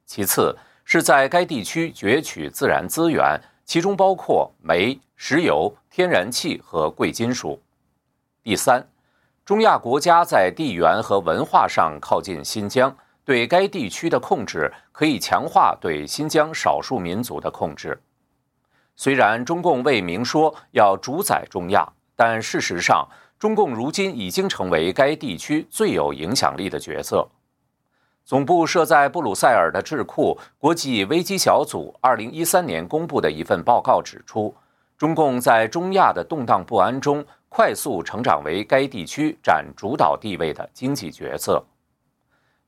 [0.06, 7.62] 其次，是在该地区攫取自然资源，其中包括煤、石油、天然气和贵金属。
[8.44, 8.88] 第三。
[9.46, 18.00] 中亚国家在地缘和文化上靠近新疆，对该地区的控制可以强化对新疆少数民族的控制。
[18.96, 23.10] 虽然中共未明说要主宰中亚，但事实上，
[23.40, 27.28] 中共如今已经成为该地区最有影响力的角色。
[28.26, 34.54] 总部设在布鲁塞尔的智库国际危机小组二零一三年公布的一份报告指出，
[34.98, 37.26] 中共在中亚的动荡不安中。
[37.52, 41.66] 快速成长为该地区占主导地位的经济角色。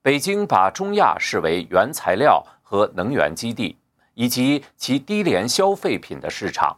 [0.02, 3.78] 北京把中亚视为原材料和能源基地，
[4.16, 6.76] 以及其低廉消费品的市场。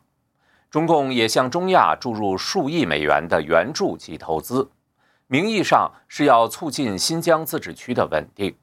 [0.74, 4.68] 中共也向中亚注入数亿美元的援助及投资，
[5.28, 8.56] 名义上是要促进新疆自治区的稳定。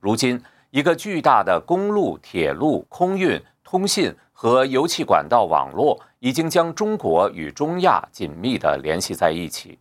[0.00, 6.02] 如今，一个巨大的公路、铁路、空运、通信和油气管道网络。
[6.18, 9.76] 已经将中国与中亚紧密地联系在一起。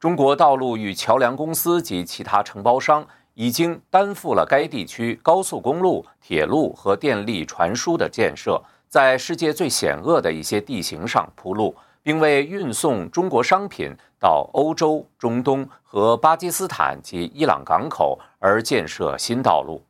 [0.00, 8.62] 中国道路与桥梁公司及其他承包商已经担负了该地区高速公路、铁路和电力传输的建设，
[8.94, 19.82] 在世界最险恶的一些地形上铺路，并为运送中国商品到欧洲、中东和巴基斯坦及伊朗港口而建设新道路。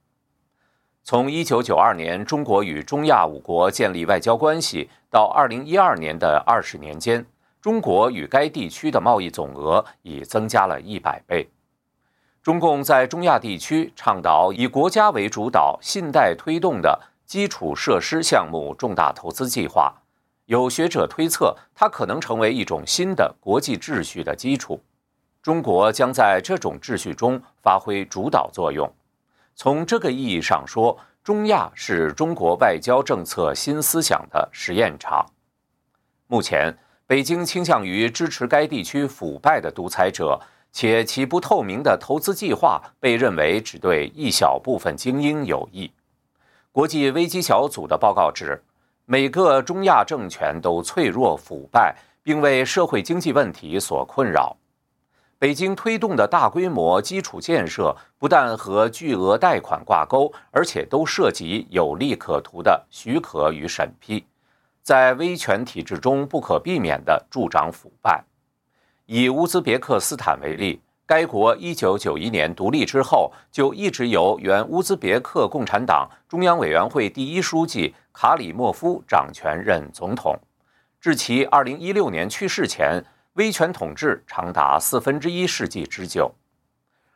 [1.02, 7.26] 从一九九二年中国与中亚五国建立外交关系到二零一二年的二十年间，
[7.60, 11.46] 中国与该地区的贸易总额已增加了一百倍。
[12.42, 16.98] 中共在中亚地区倡导以国家为主导、信贷推动的
[17.34, 19.92] 基础设施项目重大投资计划，
[20.44, 24.80] 有学者推测，它可能成为一种新的国际秩序的基础。
[25.42, 28.88] 中国将在这种秩序中发挥主导作用。
[29.56, 35.26] 从这个意义上说，中亚是中国外交政策新思想的实验场。
[36.28, 36.72] 目前，
[37.04, 45.90] 北京倾向于支持该地区腐败的独裁者，且其不透明的投资计划被认为只对一小部分精英有益。
[46.74, 48.60] 国际危机小组的报告指，
[49.04, 54.56] 每个中亚政权都脆弱、腐败，并为社会经济问题所困扰。
[55.38, 64.26] 北京推动的大规模基础建设不但和巨额贷款挂钩，而且都涉及有利可图的许可与审批，
[64.82, 68.24] 在威权体制中不可避免地助长腐败。
[69.06, 80.38] 以乌兹别克斯坦为例，该国1991年独立之后，就一直由原乌兹别克共产党中央委员会第一书记卡里莫夫掌权任总统，
[81.00, 83.04] 至其2016年去世前。
[83.34, 86.32] 威权统治长达四分之一世纪之久。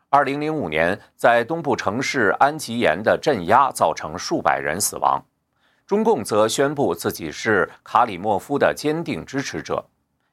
[0.09, 5.25] 二零零五年，在东部城市安吉延的镇压造成数百人死亡。
[5.87, 9.85] 中共则宣布自己是卡里莫夫的坚定支持者，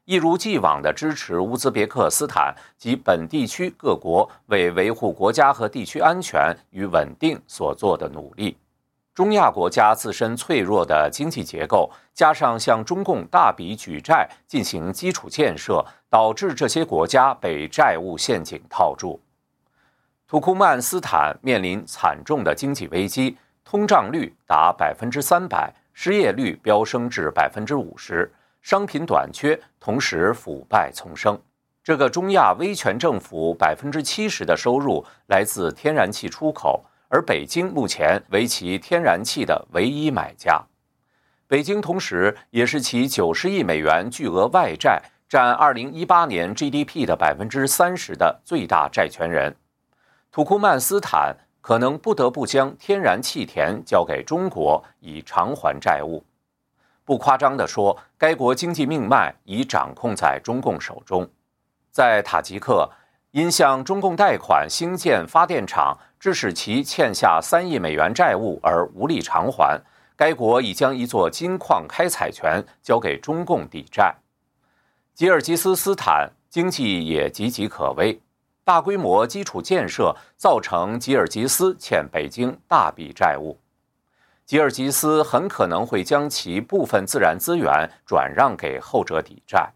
[0.06, 8.56] 一如既往地支持乌兹别克斯坦及本地区各国为维护国家和地区安全与稳定所做的努力。
[9.12, 19.20] 中亚国家自身脆弱的经济结构，加上向中共大笔举债进行基础建设，导致这些国家被债务陷阱套住。
[20.28, 28.30] 土库曼斯坦面临惨重的经济危机，通胀率达百分之三百，失业率飙升至百分之五十，
[28.66, 31.40] 商品短缺，同时腐败丛生。
[31.84, 36.84] 这个中亚威权政府百分之七十的收入来自天然气出口。
[37.06, 40.60] 而北京目前为其天然气的唯一买家，
[41.46, 49.54] 北京同时也是其九十亿美元巨额外债占二零一八年 GDP 的百分之三十的最大债权人。
[50.32, 56.24] 土库曼斯坦可能不得不将天然气田交给中国以偿还债务。
[57.06, 61.26] 不夸张地说，该国经济命脉已掌控在中共手中。
[61.90, 62.90] 在塔吉克，
[63.30, 65.96] 因向中共贷款兴建发电厂。
[66.18, 69.80] 致使其欠下三亿美元债务而无力偿还，
[70.16, 74.12] 该国已将一座金矿开采权交给中共抵债。
[75.14, 78.18] 吉尔吉斯斯坦经济也岌岌可危，
[78.64, 83.56] 大规模基础建设造成吉尔吉斯欠北京大笔债务，
[84.46, 89.68] 吉尔吉斯很可能会将其部分自然资源转让给后者抵债。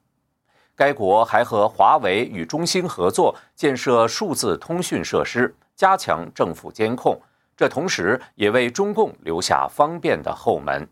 [0.76, 7.20] 该国还和华为与中兴合作建设数字通讯设施，加强政府监控。
[7.56, 10.88] 这同时也为中共留下方便的后门。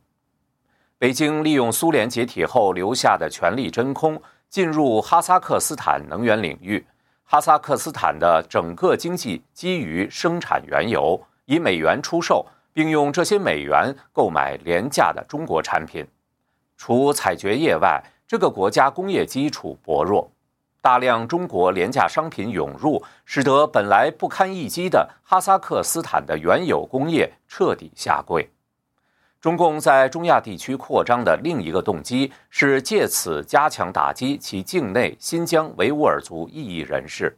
[0.98, 4.20] 北京利用苏联解体后留下的权力真空，
[4.50, 6.84] 进入哈萨克斯坦能源领域。
[7.22, 12.44] 哈萨克斯坦的整个经济基于生产原油，以美元出售，
[12.78, 16.06] 并用这些美元购买廉价的中国产品。
[16.76, 20.30] 除采掘业外，这个国家工业基础薄弱，
[20.80, 28.48] 大量中国廉价商品涌入，使得本来不堪一击的哈萨克斯坦的原有工业彻底下跪。
[29.40, 37.36] 中共在中亚地区扩张的另一个动机是借此加强打击其境内新疆维吾尔族异议人士。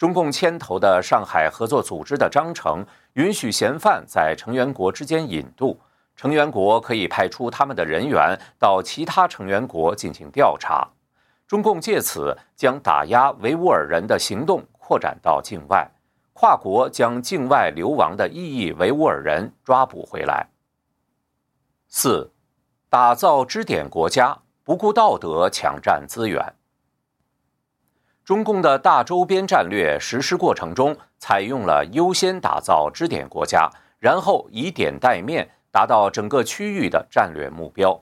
[0.00, 5.78] 中共牵头的上海合作组织的章程允许嫌犯在成员国之间引渡，
[6.16, 10.88] 成员国可以派出他们的人员到其他成员国进行调查。
[11.46, 15.90] 中共借此将打压维吾尔人的行动扩展到境外，
[16.32, 20.46] 跨国将境外流亡的异议维吾尔人抓捕回来。
[21.88, 22.32] 四，
[22.88, 26.54] 打造支点国家，不顾道德抢占资源。
[28.24, 33.68] 中共的大周边战略实施过程中，采用了优先打造支点国家，
[33.98, 38.00] 然后以点带面，达到整个区域的战略目标。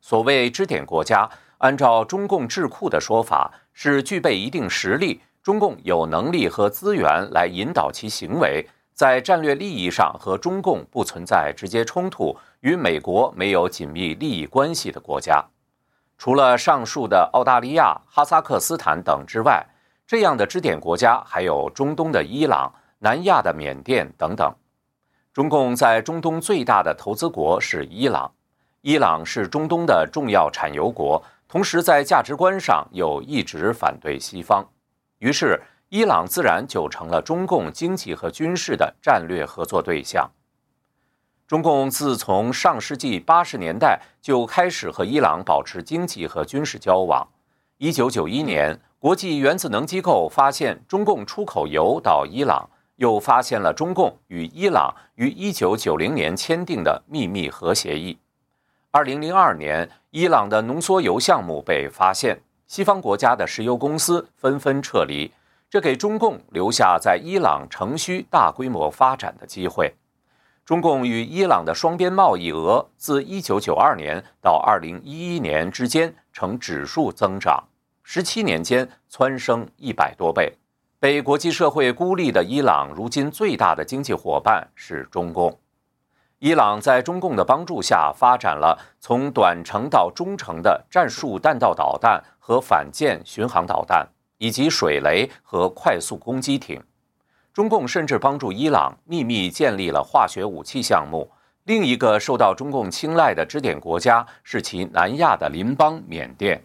[0.00, 8.66] 所谓支点国家，按照中共智库的说法，是具备一定实力，中共有能力和资源来引导其行为。
[8.94, 15.44] 在战略利益上和中共不存在直接冲突，与美国没有紧密利益关系的国家，
[16.18, 19.64] 除了上述的澳大利亚、哈萨克斯坦等之外，
[20.06, 24.52] 这样的支点国家还有中东的伊朗、南亚的缅甸等等。
[25.32, 28.30] 中共在中东最大的投资国是伊朗，
[28.82, 34.68] 伊朗是中东的重要产油国，同时在价值观上又一直反对西方，
[35.20, 35.58] 于是。
[35.90, 40.30] 伊朗自然就成了中共经济和军事的战略合作对象。
[41.48, 47.26] 中共自从上世纪八十年代就开始和伊朗保持经济和军事交往。
[47.78, 58.18] 一九九一年，国际原子能机构发现中共出口油到伊朗，又发现了中共与伊朗于一九九零年签订的秘密核协议。
[58.90, 65.32] 二零零二年，伊朗的浓缩铀项目被发现，西方国家的石油公司纷纷撤离。
[65.70, 69.94] 这给中共留下在伊朗城区大规模发展的机会。
[70.68, 77.64] 中共与伊朗的双边贸易额自1992年到2011年之间呈指数增长
[78.06, 80.58] ，17年间蹿升一百多倍。
[81.00, 85.58] 被国际社会孤立的伊朗，如今最大的经济伙伴是中共。
[86.38, 94.06] 伊朗在中共的帮助下，发展了从短程到中程的战术弹道导弹和反舰巡航导弹。
[94.40, 96.80] 以及水雷和快速攻击艇，
[97.58, 101.28] 中共甚至帮助伊朗秘密建立了化学武器项目。
[101.64, 106.62] 另一个受到中共青睐的支点国家是其南亚的邻邦缅甸。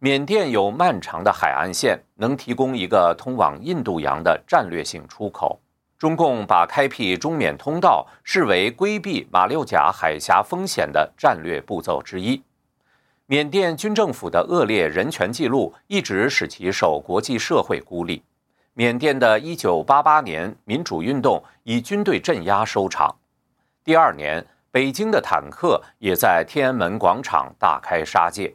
[0.00, 5.58] 缅甸有漫长的海岸线，能提供一个通往印度洋的战略性出口。
[5.96, 12.42] 中共把开辟中缅通道视为规避马六甲海峡风险的战略步骤之一。
[13.24, 18.22] 缅甸军政府的恶劣人权记录一直使其受国际社会孤立。
[18.74, 23.16] 缅甸的1988年民主运动以军队镇压收场。
[23.84, 28.54] 第二年，北京的坦克也在天安门广场大开杀戒。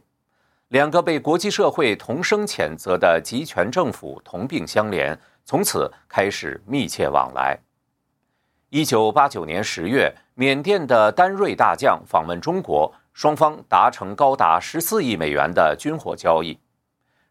[0.70, 7.60] 两个被国际社会同声谴责的集权政府同病相怜，从此开始密切往来。
[8.72, 12.94] 1989年10月，缅甸的丹瑞大将访问中国。
[13.14, 16.60] 双方达成高达十四亿美元的军火交易。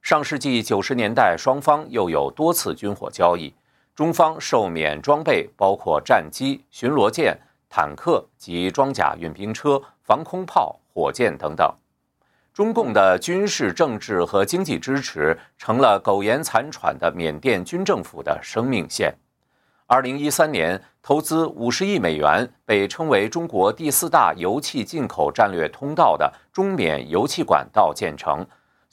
[0.06, 3.52] 上世纪九十年代，双方又有多次军火交易。
[3.92, 7.36] 中方受缅装备包括战机、巡逻舰、
[7.68, 11.68] 坦克及装甲运兵车、防空炮、火箭等等。
[12.54, 19.12] 中共的军事、政治和经济支持成了苟延残喘的缅甸军政府的生命线。
[19.88, 28.46] 二零一三年，投资五十亿美元、被称为中国第四大油气进口战略通道的中缅油气管道建成，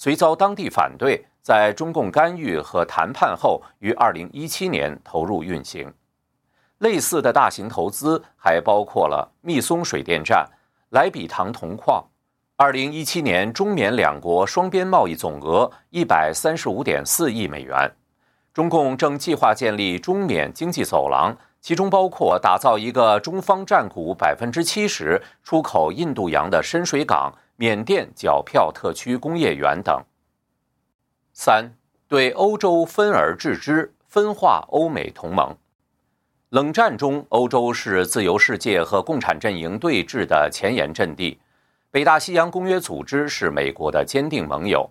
[0.04, 5.94] 虽遭当地反对，在中共干预和谈判后，于二零一七年投入运行。
[6.80, 10.46] 类似的大型投资还包括了密松水电站、
[10.90, 12.04] 莱比塘铜矿。
[12.58, 17.90] 二零一七年，中缅两国双边贸易总额一百三十五点四亿美元。
[18.54, 30.04] 中共正计划建立中缅经济走廊，其中包括打造一个中方占股百分之七十、出口印度洋的深水港——缅甸皎票特区工业园等。
[31.34, 31.74] 三、
[32.08, 35.56] 对欧洲分而治之，分化欧美同盟。
[36.50, 41.40] 冷战中，欧洲是自由世界和共产阵营对峙的前沿阵地。
[41.90, 44.90] 北大西洋公约组织是美国的坚定盟友。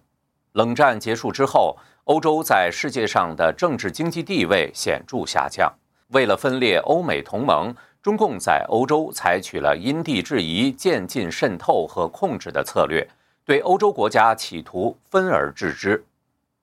[0.52, 5.72] 冷战结束之后，欧洲在世界上的政治经济地位显著下降。
[6.08, 13.08] 为了分裂欧美同盟，中共在欧洲采取了因地制宜、渐进渗透和控制的策略，
[13.44, 16.04] 对欧洲国家企图分而治之。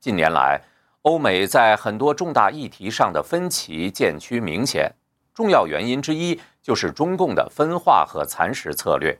[0.01, 0.61] 近年来，
[1.03, 4.91] 欧美在很多重大议题上的分歧渐趋明显，
[5.33, 9.17] 重要原因之一就是中共的分化和蚕食策略。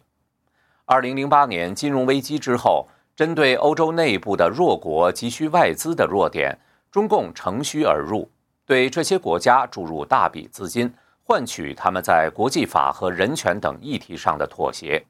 [0.86, 2.88] 二零零八年金融危机之后。
[3.16, 6.58] 针对欧洲内部的弱国急需外资的弱点，
[6.90, 8.30] 中共乘虚而入，
[8.66, 10.94] 对这些国家注入大笔资金，
[11.30, 15.06] 换取他们在国际法和人权等议题上的妥协。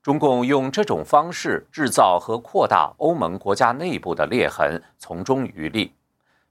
[0.00, 5.92] 中共用这种方式制造和扩大欧盟国家内部的裂痕，从中渔利。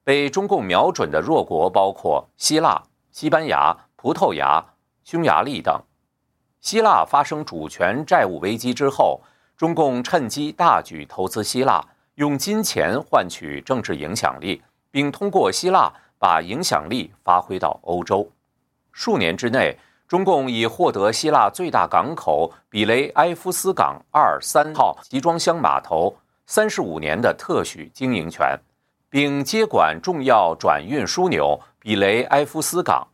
[0.03, 4.61] 被中共瞄准的弱国包括希腊、西班牙、葡萄牙、
[5.05, 5.81] 匈牙利等。
[6.59, 9.21] 希腊发生主权债务危机之后。
[9.55, 11.81] 中共趁机大举投资希腊，
[12.15, 18.29] 用金钱换取政治影响力，并通过希腊把影响力发挥到欧洲。
[18.99, 19.79] 数年之内，
[20.09, 26.13] 中共已获得希腊最大港口比雷埃夫斯港二三号集装箱码头
[26.45, 28.59] 三十五年的特许经营权，
[29.09, 33.07] 并接管重要转运枢纽比雷埃夫斯港。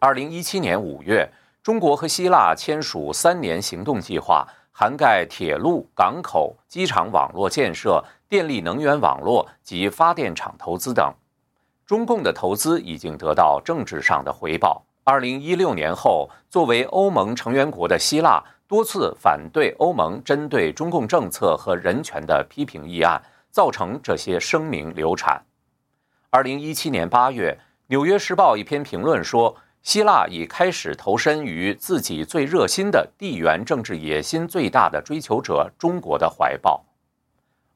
[0.00, 1.30] 二零一七年五月，
[1.62, 4.44] 中国和希腊签署三年行动计划。
[4.72, 11.14] 涵盖铁路、港口、机场网络建设、电力能源网络及发电厂投资等，
[11.86, 14.82] 中共的投资已经得到政治上的回报。
[15.10, 25.44] 二零一六年后，作为欧盟成员国的希腊多次反对欧盟针对中共政策和人权的批评议案，造成这些声明流产。
[26.30, 27.58] 二零一七年八月，
[27.88, 29.56] 《纽约时报》一篇评论说。
[29.82, 36.84] 希腊已开始投身于自己最热心的地缘政治野心最大的追求者中国的怀抱。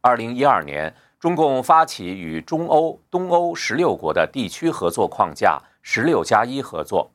[0.03, 7.11] 二零一二年，中共发起与中欧、东欧十六国的地区合作框架“十六加一”合作。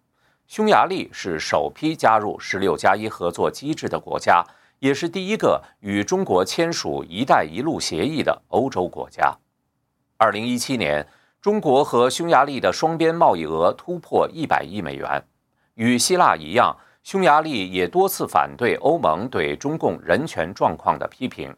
[0.50, 4.44] 匈牙利是首批加入“十六加一”合作机制的国家，
[4.80, 9.32] 也是第一个与中国签署“一带一路”协议的欧洲国家。
[10.18, 11.08] 二零一七年。
[11.40, 15.24] 中国和匈牙利的双边贸易额突破一百亿美元。
[15.76, 21.56] 与希腊一样，匈牙利也多次反对欧盟对中共人权状况的批评。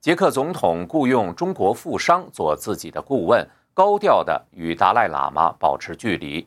[0.00, 6.44] 捷克总统雇佣中国富商做自己的顾问，高调的与达赖喇嘛保持距离。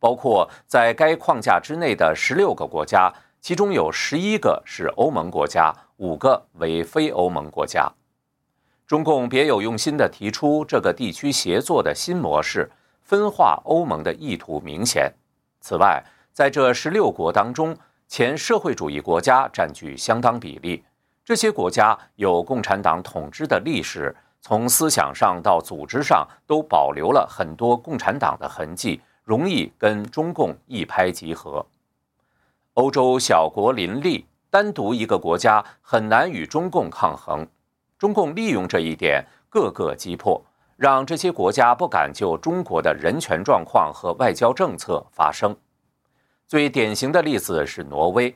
[0.00, 7.88] 包括在该框架之内的十六个国家，其中有十一个是欧盟国家，五个为非欧盟国家。
[8.86, 12.68] 中共别有用心地提出这个地区协作的新模式，
[13.02, 15.12] 分化欧盟的意图明显。
[15.60, 17.76] 此外，在这十六国当中，
[18.08, 20.82] 前社会主义国家占据相当比例。
[21.24, 31.66] 这些国家有共产党统治的历史，从思想上到组织上都保留了很多共产党的痕迹，容易跟中共一拍即合。
[32.74, 37.46] 欧洲小国林立，单独一个国家很难与中共抗衡。
[37.98, 40.42] 中共利用这一点，各个击破，
[40.76, 45.54] 让这些国家不敢就中国的人权状况和外交政策发声。
[46.46, 48.34] 最典型的例子是挪威。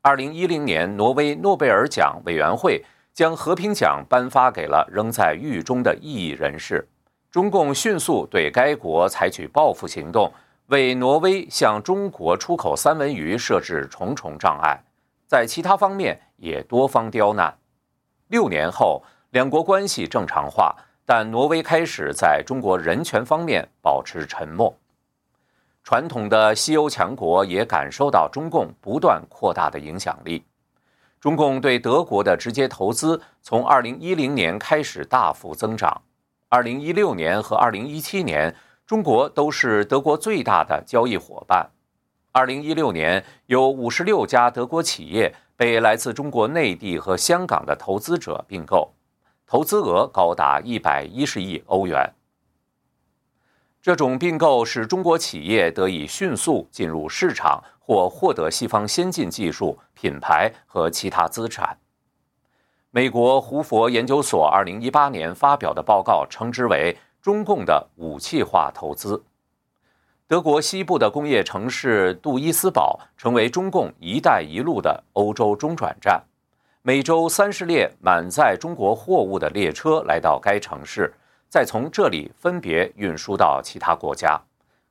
[0.00, 6.88] 二零一零年，挪威诺贝尔奖委员会将和平奖颁发给了仍在狱中的异议人士。
[7.30, 10.32] 中共迅速对该国采取报复行动，
[10.68, 14.82] 为挪威向中国出口三文鱼设置重重障碍，
[15.26, 17.58] 在其他方面也多方刁难。
[18.28, 20.74] 六年后，两国关系正常化，
[21.04, 24.74] 但挪威开始在中国人权方面保持沉默。
[25.84, 30.42] 传统的西欧强国也感受到中共不断扩大的影响力。
[31.20, 36.02] 中共对德国的直接投资从2010年开始大幅增长。
[36.50, 38.54] 2016年和2017年，
[38.86, 41.70] 中国都是德国最大的交易伙伴。
[42.32, 45.34] 2016年，有56家德国企业。
[45.58, 48.92] 被来自中国内地和香港的投资者并购，
[49.46, 52.12] 投资额高达一百一十亿欧元。
[53.80, 61.78] 这种并购使中国企业得以迅速进入市场或获得西方先进技术、品牌和其他资产。
[62.96, 69.22] 美国胡佛研究所二零一八年发表的报告称之为“中共的武器化投资。
[70.26, 76.24] 德国西部的工业城市杜伊斯堡成为中共“一带一路”的欧洲中转站，
[76.80, 81.12] 每周三十列满载中国货物的列车来到该城市，
[81.50, 84.40] 再从这里分别运输到其他国家。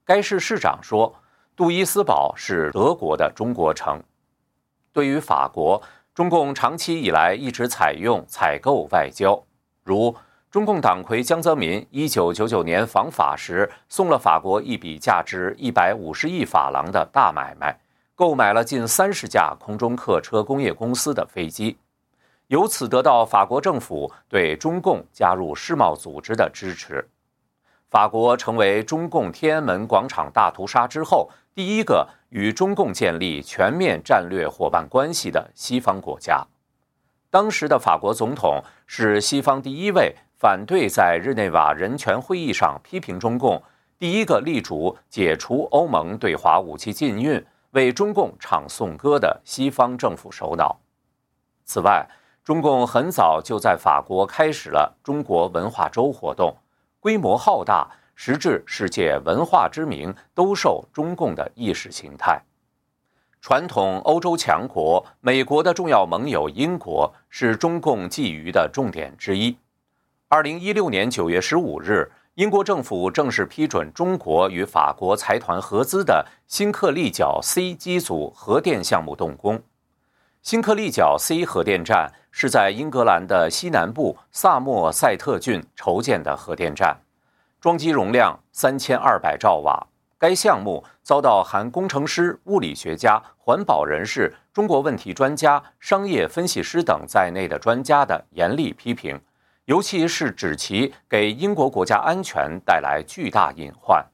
[0.05, 1.11] 该市市长说
[1.57, 3.99] ：“杜伊斯堡是德国的中国城。”
[4.93, 5.81] 对于法国，
[6.15, 9.43] 中共长期以来一直采用采购外交，
[9.83, 10.15] 如。
[10.49, 17.77] 中共党魁江泽民一九九九年访法时，送了法国一笔价值一百五十亿法郎的大买卖，
[18.15, 21.77] 购买了近三十架空中客车工业公司的飞机，
[22.47, 27.05] 由此得到法国政府对中共加入世贸组织的支持。
[27.89, 36.45] 法国成为中共天安门广场大屠杀之后第一个与中共建立全面战略伙伴关系的西方国家。
[37.29, 40.13] 当时的法国总统是西方第一位。
[40.37, 43.63] 反对在日内瓦人权会议上批评中共，
[43.97, 50.77] 第一个力主解除欧盟对华武器禁运、为中共唱颂歌的西方政府首脑。
[51.63, 52.05] 此外，
[52.43, 56.53] 中共很早就在法国开始了中国文化周活动，
[56.99, 62.41] 规模浩大，实至世界文化之名都受中共的意识形态。
[63.41, 69.55] 传统欧洲强国美国的重要盟友英国是中共觊觎的重点之一。
[70.27, 79.61] 二零一六年九月十五日，英国政府正式批准中国与法国财团合资的新克利角 C 机组核电项目动工。
[80.41, 86.97] 新克利角 C 核电站是在英格兰的西南部萨默塞特郡筹建的核电站，
[87.65, 89.87] 装机容量三千二百兆瓦。
[90.19, 99.19] 该项目遭到含工程师、物理学家、环保人士、中国问题专家、商业分析师等在内的专家的严厉批评。
[99.65, 104.05] 尤其是指其给英国国家安全带来巨大隐患。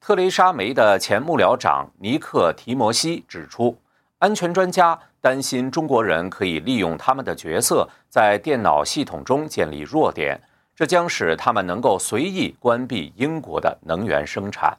[0.00, 3.76] 特蕾莎梅的前幕僚长尼克提摩西指出，
[4.18, 10.40] 安全专家担心中国人可以利用他们的角色在电脑系统中建立弱点，
[10.82, 14.76] 这将使他们能够随意关闭英国的能源生产。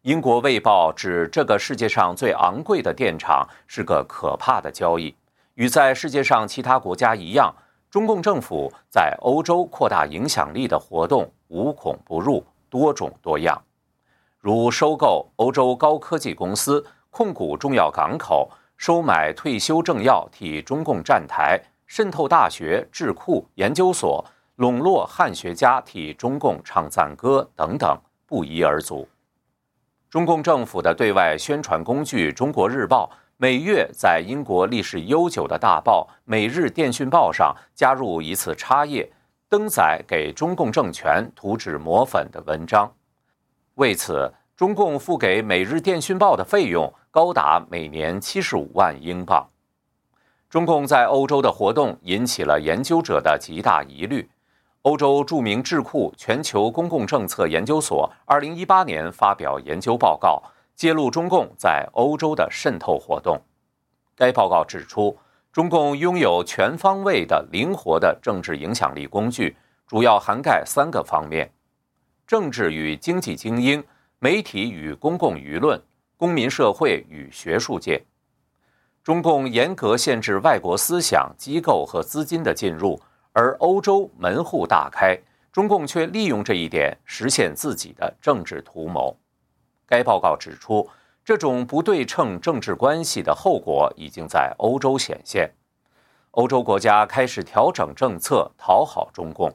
[0.00, 5.14] 英国卫报指，这个世界上最昂贵的电厂是个可怕的交易，
[5.56, 7.54] 与在世界上其他国家一样。
[7.90, 13.60] 中共政府在欧洲扩大影响力的活动无孔不入、多种多样，
[14.40, 24.24] 如收购欧洲高科技公司、控股重要港口、收买退休政要替中共站台、渗透大学、智库、研究所、
[24.56, 29.08] 笼络汉学家替中共唱赞歌等等，不一而足。
[30.08, 33.10] 中共政府的对外宣传工具《中国日报》。
[33.36, 39.10] 每月在英国历史悠久的大报《每日电讯报》上加入一次插页，
[39.48, 42.88] 登载给中共政权涂脂抹粉的文章。
[43.74, 49.44] 为此，中共付给《每日电讯报》的费用高达每年七十五万英镑。
[50.48, 54.30] 中共在欧洲的活动引起了研究者的极大疑虑。
[54.84, 60.42] 欧洲著名智库全球公共政策研究所二零一八年发表研究报告。
[60.76, 63.40] 揭露中共在欧洲的渗透活动。
[64.16, 65.16] 该报告指出，
[65.52, 69.56] 中共拥有全方位的、灵活的政治影响力工具，
[69.86, 71.48] 主要涵盖三个方面：
[72.26, 73.84] 政治与经济精英、
[74.18, 75.80] 媒体与公共舆论、
[76.16, 78.04] 公民社会与学术界。
[79.04, 83.00] 中共严格限制外国思想、机构和资金的进入，
[83.34, 85.18] 而欧洲门户大开，
[85.52, 89.16] 中共却利用这一点实现自己的政治图谋。
[89.86, 90.88] 该报告指出，
[91.24, 95.52] 这种不对称政治关系的后果已经在欧洲显现。
[96.30, 99.52] 欧洲国家开始调整政策，讨好中共。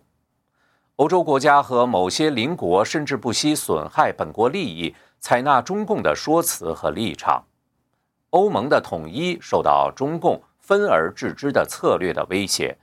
[0.98, 7.46] 欧洲国家和某些邻国甚至不惜损害本国利益，采纳中共的说辞和立场。
[8.32, 12.78] 欧盟的统一受到中共分而治之的策略的威胁，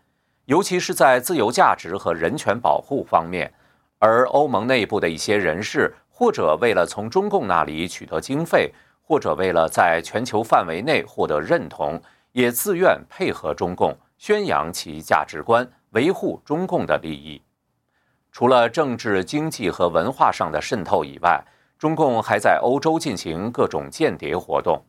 [0.47, 3.53] 尤其是在自由价值和人权保护方面。
[3.99, 5.94] 而欧盟内部的一些人士。
[6.18, 8.72] 或者为了从中共那里取得经费，
[9.03, 12.01] 或者为了在全球范围内获得认同，
[12.32, 17.42] 也自愿配合中共，宣扬其价值观，维护中共的利益。
[18.32, 21.44] 除了政治、经济和文化上的渗透以外，
[21.78, 24.82] 中共还在欧洲进行各种间谍活动。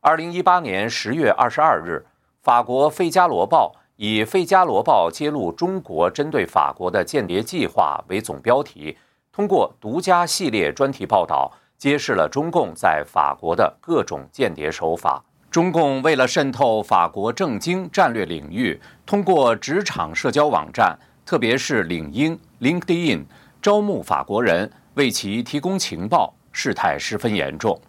[0.00, 2.04] 二零一八年十月二十二日，
[2.42, 3.74] 法国《费加罗报》
[4.04, 8.98] 以《费加罗报》揭露中国针对法国的间谍计划为总标题。
[9.30, 15.22] 通过独家系列专题报道，揭示了中共在法国的各种间谍手法。
[15.52, 18.76] 中共为了渗透法国政经战略领域，
[19.06, 23.22] 通过职场社交网站，特别是领英 （LinkedIn）
[23.62, 27.80] 招募法国人为其提供情报，事态十分严重。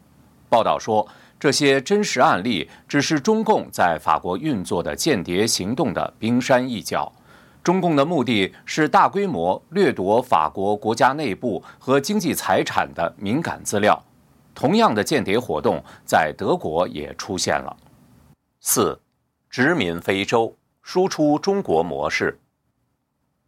[0.48, 1.08] 报道说，
[1.44, 7.12] 这些真实案例只是中共在法国运作的间谍行动的冰山一角。
[7.62, 14.02] 中共的目的是大规模掠夺法国国家内部和经济财产的敏感资料。
[14.56, 17.76] 同样的间谍活动在德国也出现了。
[18.62, 18.98] 四，
[19.50, 22.40] 殖民非洲，输出中国模式。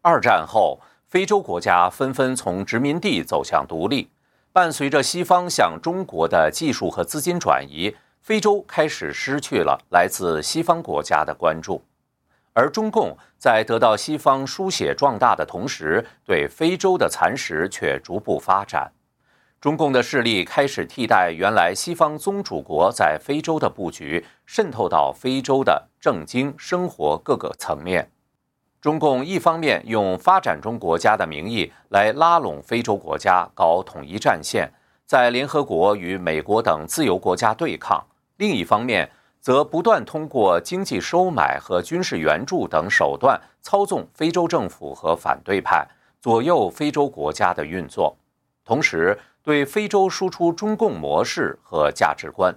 [0.02, 4.10] 二战后，非洲国家纷纷从殖民地走向独立。
[4.56, 11.84] 伴随着西方向中国的技术和资金转移，非洲开始失去了来自西方国家的关注，
[12.54, 18.94] 而中共在得到西方输血壮大的同时，对非洲的蚕食却逐步发展。
[19.60, 28.10] 中共的势力开始替代原来西方宗主国在非洲的布局，渗透到非洲的政经生活各个层面。
[28.86, 34.72] 中共一方面用发展中国家的名义来拉拢非洲国家搞统一战线，
[35.08, 37.98] 在联合国与美国等自由国家对抗；
[38.38, 39.10] 另一方面，
[39.42, 45.88] 则不断通过经济收买和军事援助等手段操纵非洲政府和反对派，
[46.22, 48.16] 左右非洲国家的运作，
[48.64, 52.56] 同时对非洲输出中共模式和价值观。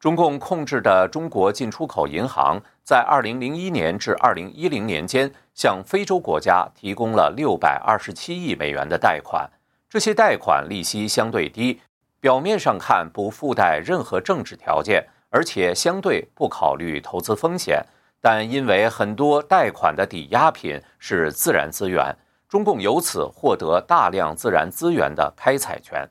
[0.00, 9.50] 中共控制的中国进出口银行在2001年至2010年间，向非洲国家提供了627亿美元的贷款。
[9.88, 11.80] 这些贷款利息相对低，
[12.20, 17.82] 表面上看不附带任何政治条件，而且相对不考虑投资风险。
[18.20, 22.14] 但因为很多贷款的抵押品是自然资源，
[22.50, 26.06] 中共由此获得大量自然资源的开采权。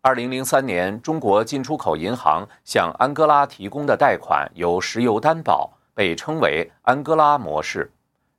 [0.00, 7.90] 二零零三年，中国进出口银行向安哥拉提供的贷款由石油担保，被称为“安哥拉模式”。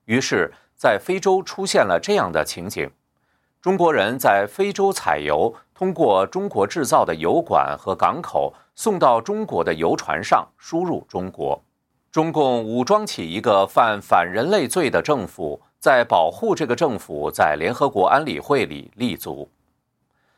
[0.05, 2.89] 于是，在非洲出现了这样的情景：
[3.61, 11.61] 中国人在非洲采油，通过中国制造的油管和港口送到中国的油船上，输入中国。
[12.11, 19.49] 中共武装起一个犯反人类罪的政府，在保护这个政府在联合国安理会里立足。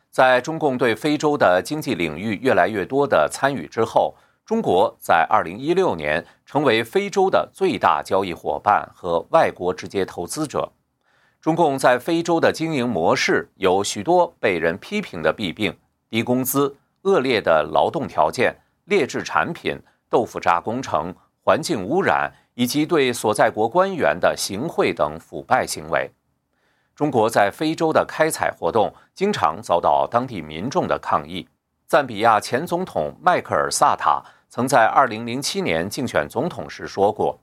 [0.10, 4.16] 在中共对非洲的经济领域越来越多的参与之后，
[4.46, 10.72] 中国在2016年成为非洲的最大交易伙伴和外国直接投资者。
[11.42, 15.76] 中共在非洲的经营模式有许多被人批评的弊病：
[16.12, 19.80] 低工资、恶劣的劳动条件、劣质产品、
[20.12, 21.12] 豆腐渣工程、
[21.44, 26.12] 环境污染，以及对所在国官员的行贿等腐败行为。
[26.96, 31.48] 中国在非洲的开采活动经常遭到当地民众的抗议。
[31.88, 34.24] 赞比亚前总统迈克尔·萨塔
[34.56, 37.42] 曾在2007年竞选总统时说过：“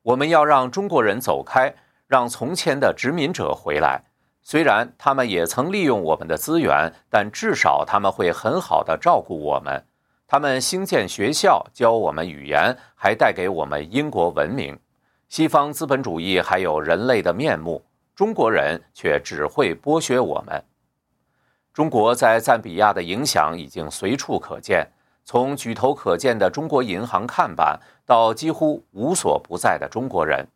[0.00, 1.74] 我们要让中国人走开，
[2.06, 4.02] 让从前的殖民者回来。
[4.42, 9.84] 虽然他们也曾利用我们的资源，但至少他们会很好的照顾我们。
[10.26, 14.78] 他们兴建学校，教我们语言，还带给我们英国文明。
[15.28, 17.84] 西方资本主义还有人类的面目。”
[18.16, 20.64] 中国人却只会剥削我们。
[21.74, 24.88] 中国在赞比亚的影响已经随处可见，
[25.24, 30.46] 从举头可见的中国银行看板到几乎无所不在的中国人，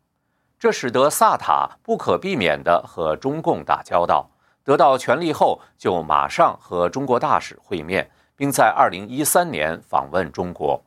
[0.57, 4.29] 这使得萨塔不可避免地和中共打交道。
[4.63, 10.81] 得到权力后，就马上和中国大使会面，并在2013年访问中国。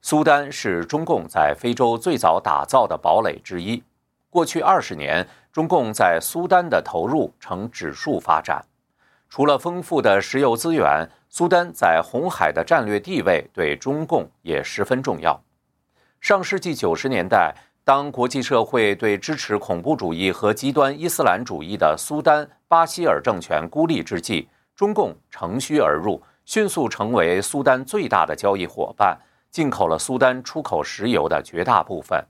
[0.00, 3.82] 苏丹是中共在非洲最早打造的堡垒之一。
[4.30, 5.28] 过去二十年。
[5.52, 8.64] 中共在苏丹的投入呈指数发展，
[9.30, 15.40] 除了丰富的石油资源，苏丹在红海的战略地位对中共也十分重要。
[16.20, 17.54] 上世纪九十年代，
[17.84, 29.16] 当国际社会对支持恐怖主义和极端伊斯兰主义的苏丹巴希尔政权孤立之际，中共乘虚而入，迅速成为苏丹最大的交易伙伴，
[29.52, 32.20] 进口了苏丹出口石油的绝大部分。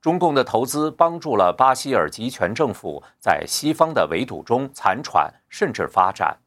[0.00, 6.38] 中共的投资帮助了巴西尔集权政府在西方的围堵中残喘甚至发展。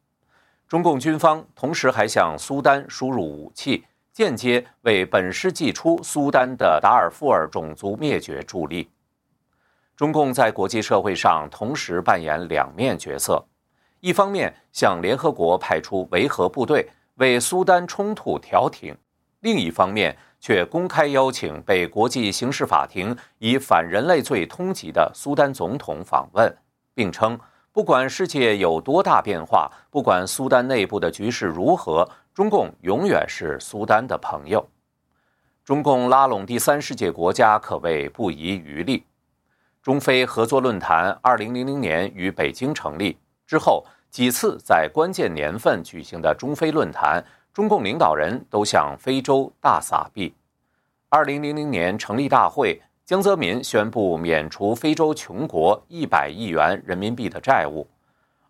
[0.66, 8.90] 中共军方同时还向苏丹输入武器，间接为本世纪初苏丹的达尔富尔种族灭绝助力。
[9.96, 13.44] 中共在国际社会上同时扮演两面角色：
[14.00, 18.92] 一方面向联合国派出维和部队，为苏丹冲突调停；
[19.38, 20.16] 另一方面。
[20.44, 26.54] 却公开邀请被国际刑事法庭以反人类罪通缉的苏丹总统访问，
[26.92, 27.40] 并称，
[27.72, 34.68] 不管世界有多大变化，不管苏丹内部的局势如何，中共永远是苏丹的朋友。
[35.64, 39.06] 中共拉拢第三世界国家可谓不遗余力。
[39.82, 43.16] 中非合作论坛2000年于北京成立
[43.46, 47.24] 之后，几次在关键年份举行的中非论坛，
[47.54, 50.34] 中共领导人都向非洲大撒币。
[51.10, 57.86] 2000年成立大会，江泽民宣布免除非洲穷国100亿元人民币的债务。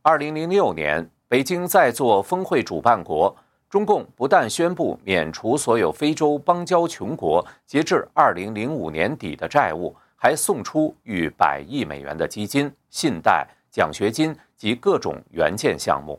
[0.05, 3.37] 2006年，北京在做峰会主办国。
[3.69, 16.19] 中共不但宣布免除所有非洲邦交穷国截至二零零五年底的债务，还送出逾百亿美元的基金、信贷、奖学金及各种援建项目。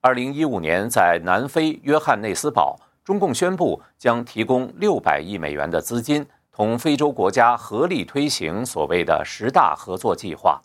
[0.00, 10.60] 二零一五年，在南非约翰内斯堡，中共宣布将提供六百亿美元的资金，同非洲国家合力推行所谓的十大合作计划。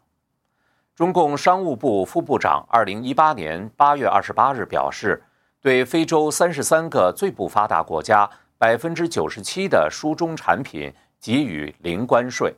[0.95, 5.23] 中共商务部副部长二零一八年八月二十八日表示。
[5.61, 12.53] 对非洲三十三个最不发达国家百分之九十七的书中产品给予零关税。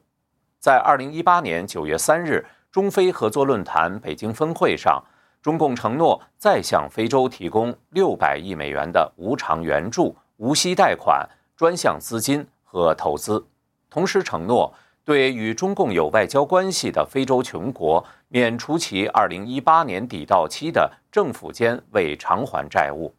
[0.60, 5.02] 在二零一八年九月三日中非合作论坛北京峰会上，
[5.48, 11.26] 中共承诺再向非洲提供六百亿美元的无偿援助、无息贷款、
[11.56, 13.48] 专项资金和投资，
[13.90, 14.74] 同时承诺。
[15.06, 23.16] 对与中共有外交关系的非洲穷国，免除其2018年底到期的政府间未偿还债务。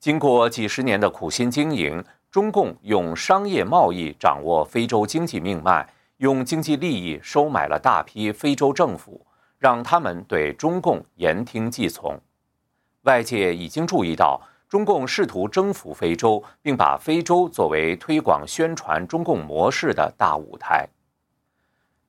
[0.00, 9.24] 经过几十年的苦心经营，中共用商业贸易掌握非洲经济命脉，用经济利益收买了大批非洲政府，
[9.58, 12.18] 让他们对中共言听计从。
[13.02, 14.40] 外界已经注意到。
[14.68, 20.86] 中共试图征服非洲，并把非洲作为推广宣传中共模式的大舞台。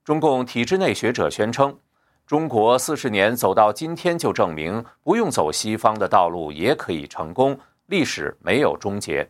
[0.03, 1.79] 中共体制内学者宣称，
[2.27, 9.29] 中国四十年走到今天，就证明不用走西方的道路也可以成功，历史没有终结。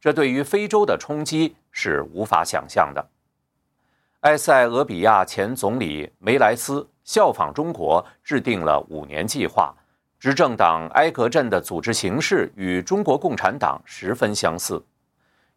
[0.00, 3.10] 这对于非洲的冲击是无法想象的。
[4.20, 9.74] 埃塞俄比亚前总理梅莱斯效仿中国，制定了五年计划。
[10.20, 14.80] 执政党埃格镇的组织形式与中国共产党十分相似。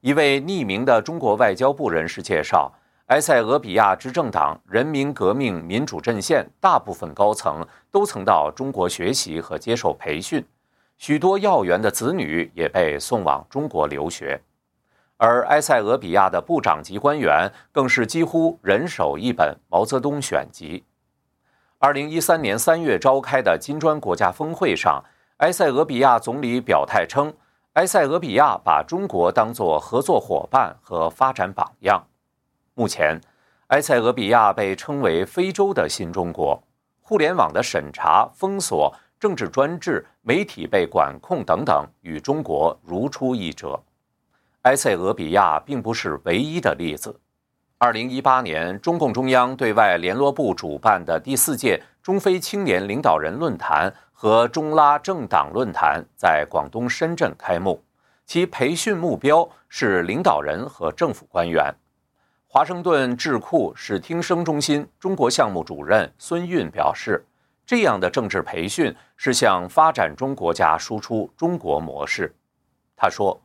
[0.01, 2.73] 一位匿名的中国外交部人士介绍，
[3.05, 10.43] 埃塞俄比亚执政党人民革命民主阵线大部分高层都曾到中国学习和接受培训，
[10.97, 14.41] 许多要员的子女也被送往中国留学，
[15.17, 20.83] 而埃塞俄比亚的部长级官员更是几乎人手一本《毛泽东选集》。
[21.83, 25.03] 二零一三年三月召开的金砖国家峰会上，
[25.39, 27.33] 埃塞俄比亚总理表态称，
[27.73, 32.01] 埃塞俄比亚把中国当作合作伙伴和发展榜样。
[32.73, 33.19] 目前，
[33.67, 36.63] 埃塞俄比亚被称为非洲的新中国，
[37.01, 43.77] 互联网的审查、封锁、政治专制、媒体被管控等等，与中国如出一辙。
[44.61, 47.19] 埃塞俄比亚并不是唯一的例子。
[47.83, 57.83] 二零一八年，中共中央对外联络部主办的第四届中非青年领导人论坛和中拉政党论坛在广东深圳开幕，
[58.25, 61.75] 其培训目标是领导人和政府官员。
[62.47, 67.25] 华盛顿智库史听声中心中国项目主任孙运表示，
[67.65, 72.33] 这样的政治培训是向发展中国家输出中国模式。
[72.95, 73.41] 他说，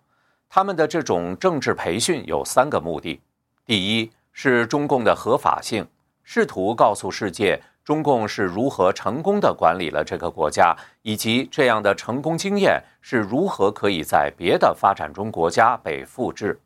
[0.49, 3.21] 他们的这种政治培训有三个目的：
[3.67, 5.85] 第一，是中共的合法性，
[6.23, 16.57] 试图告诉世界中共是如何成功的管理了这个国家，以及这样的成功经验是如何可以在别的发展中国家被复制。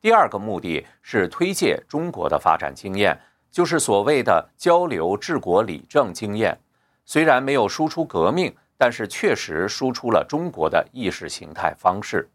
[0.00, 3.14] 第二个目的是推介中国的发展经验，
[3.50, 6.58] 就是所谓的交流治国理政经验。
[7.04, 12.26] 虽然没有输出革命，但是确实输出了中国的意识形态方式。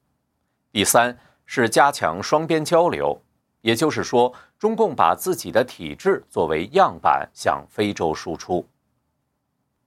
[0.71, 1.17] 第三
[1.47, 3.19] 是加强双边交流。
[3.61, 8.67] 也就是说，中共把自己的体制作为样板向非洲输出。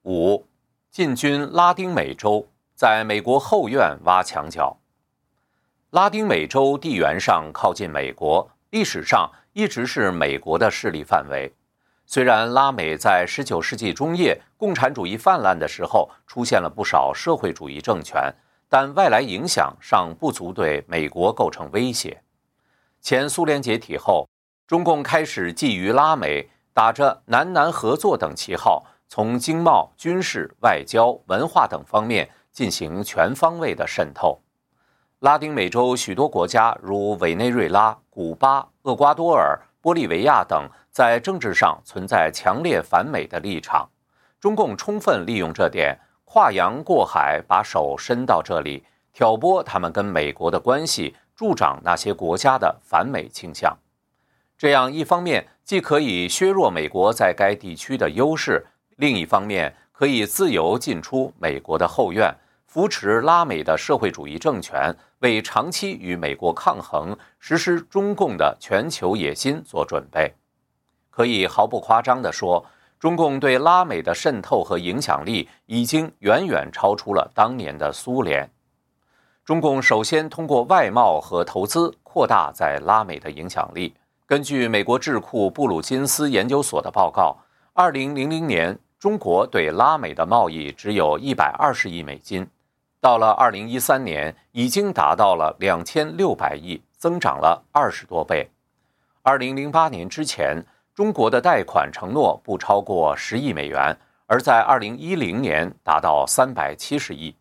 [0.05, 0.47] 五，
[0.91, 4.77] 进军拉丁美洲，在美国后院挖墙脚。
[5.91, 11.53] 拉丁美洲地缘上靠近美国，历史上一直是美国的势力范围。
[12.07, 18.33] 虽然拉美在19世纪中叶共产主义泛滥的时候出现了不少社会主义政权，
[18.69, 22.23] 但外来影响尚不足对美国构成威胁。
[23.05, 24.27] 前苏联解体后，
[24.67, 34.41] 中共开始觊觎拉美，打着南南合作等旗号，从经贸、军事、外交、文化等方面进行全方位的渗透。
[35.19, 43.87] 拉丁美洲许多国家，如委内瑞拉、古巴、厄瓜多尔、玻利维亚等，在政治上存在强烈反美的立场。
[44.41, 45.95] 中共充分利用这点，
[46.25, 48.83] 跨洋过海，把手伸到这里，
[49.13, 51.15] 挑拨他们跟美国的关系。
[51.35, 53.77] 助长那些国家的反美倾向，
[54.57, 58.65] 这样一方面既可以削弱美国在该地区的优势，
[58.97, 62.33] 另一方面可以自由进出美国的后院，
[62.67, 70.33] 扶持拉美的社会主义政权，为长期与美国抗衡、实施中共的全球野心做准备。
[71.11, 72.65] 可以毫不夸张地说，
[72.99, 78.49] 中共对拉美的渗透和影响力已经远远超出了当年的苏联。
[79.45, 83.93] 中共首先通过外贸和投资扩大在拉美的影响力。
[84.27, 87.37] 根据美国智库布鲁金斯研究所的报告
[87.75, 92.47] ，2000年中国对拉美的贸易只有一百二十亿美金，
[93.03, 98.49] 到了2013年已经达到了两千六百亿，增长了二十多倍。
[99.25, 100.65] 2008年之前，
[100.95, 103.95] 中国的贷款承诺不超过十亿美元，
[104.27, 107.37] 而在2010年达到三百七十亿。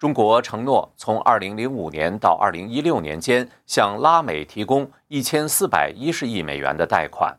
[0.00, 7.36] 中国承诺从2005年到2016年间向拉美提供1410亿美元的贷款。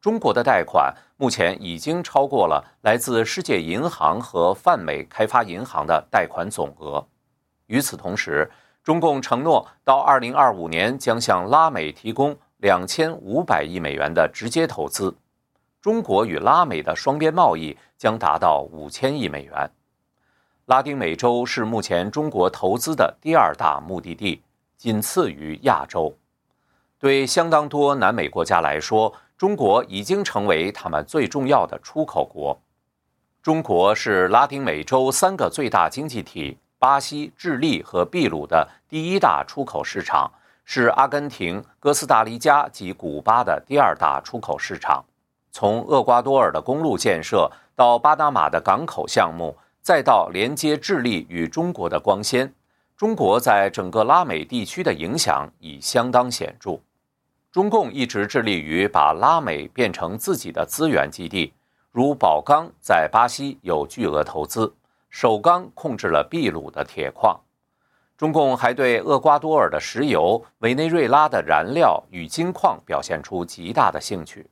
[0.00, 7.06] 中国的贷款目前已经超过了来自世界银行和泛美开发银行的贷款总额。
[7.66, 8.50] 与此同时，
[8.82, 15.16] 中共承诺到2025年将向拉美提供2500亿美元的直接投资，
[15.80, 19.70] 中国与拉美的双边贸易将达到5000亿美元。
[20.66, 24.42] 拉丁美洲是目前中国投资的第二大目的地，
[24.76, 26.12] 仅次于亚洲。
[26.98, 32.58] 对相当多南美国家来说，中国已经成为他们最重要的出口国。
[33.40, 40.28] 中国是拉丁美洲三个最大经济体——巴西、智利和秘鲁的第一大出口市场，
[40.64, 45.04] 是阿根廷、哥斯达黎加及古巴的第二大出口市场。
[45.52, 49.56] 从厄瓜多尔的公路建设到巴拿马的港口项目。
[49.86, 52.52] 再到连接智利与中国的光纤，
[52.96, 56.80] 中国在整个拉美地区的影响已相当显著。
[57.52, 61.52] 中共一直致力于把拉美变成自己的资源基地，
[61.92, 64.74] 如宝钢在巴西有巨额投资，
[65.08, 67.38] 首钢控制了秘鲁的铁矿。
[68.18, 74.50] 中共还对厄瓜多尔的石油、委内瑞拉的燃料与金矿表现出极大的兴趣。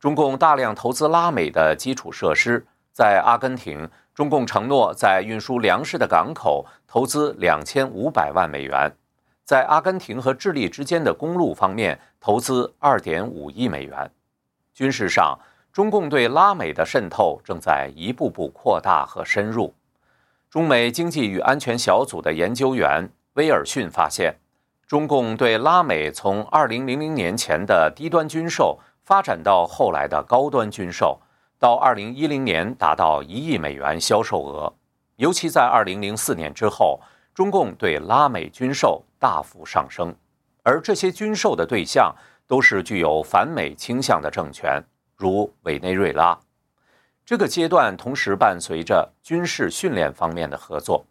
[0.00, 3.88] 中共大量投资拉美的基础设施，在阿根廷。
[4.20, 8.94] 中共承诺在运输粮食的港口投资两千五百万美元，
[9.46, 14.10] 在阿根廷和智利之间的公路方面投资二点五亿美元。
[14.74, 15.38] 军事上，
[15.72, 19.72] 中共对拉美的渗透正在一步步扩大和深入。
[20.50, 24.34] 中美经济与安全小组的研究员威尔逊发现，
[24.86, 31.18] 中共对拉美从二零零零年前的低端军售发展到后来的高端军售。
[31.60, 34.72] 到二零一零年达到一亿美元销售额，
[35.16, 36.98] 尤其在二零零四年之后，
[37.34, 40.14] 中共对拉美军售大幅上升，
[40.62, 42.16] 而这些军售的对象
[42.46, 44.82] 都是具有反美倾向的政权，
[45.16, 46.38] 如委内瑞拉。
[47.26, 51.04] 这个阶段同时伴随着军事训练方面的合作。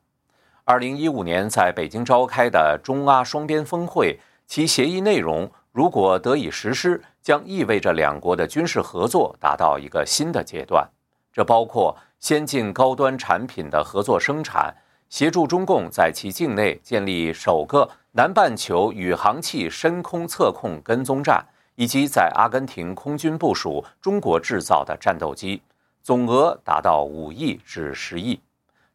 [0.65, 5.51] 二零一五年在北京召开的中阿双边峰会，其协议内容。
[5.79, 10.85] 如果得以实施，将意味着两国的军事合作达到一个新的阶段。
[11.31, 14.75] 这包括先进高端产品的合作生产，
[15.07, 21.41] 协助中共在其境内建立首个南半球宇航器深空测控跟踪站，
[21.75, 25.61] 以及在阿根廷空军部署中国制造的战斗机，
[26.03, 28.37] 总额达到五亿至十亿，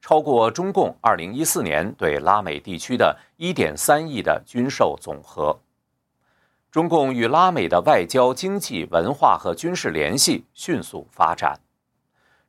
[0.03, 5.59] 超过中共二零一四年对拉美地区的一点三亿的军售总和。
[6.75, 11.57] 中共与拉美的外交、经济、文化和军事联系迅速发展。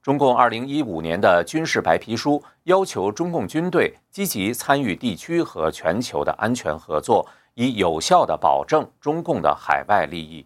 [0.02, 10.44] 中共2015年的军事白皮书要求中共军队积极参与地区和全球的安全合作，以有效地保证中共的海外利益。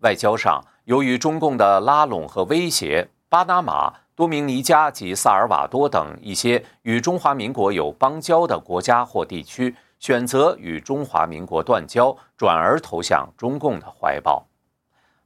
[0.00, 9.74] 外交上，由于中共的拉拢和威胁，巴拿马、多明尼加及萨尔瓦多等一些与中华民国有邦交的国家或地区。
[9.98, 14.46] 选择与中华民国断交，转而投向中共的怀抱。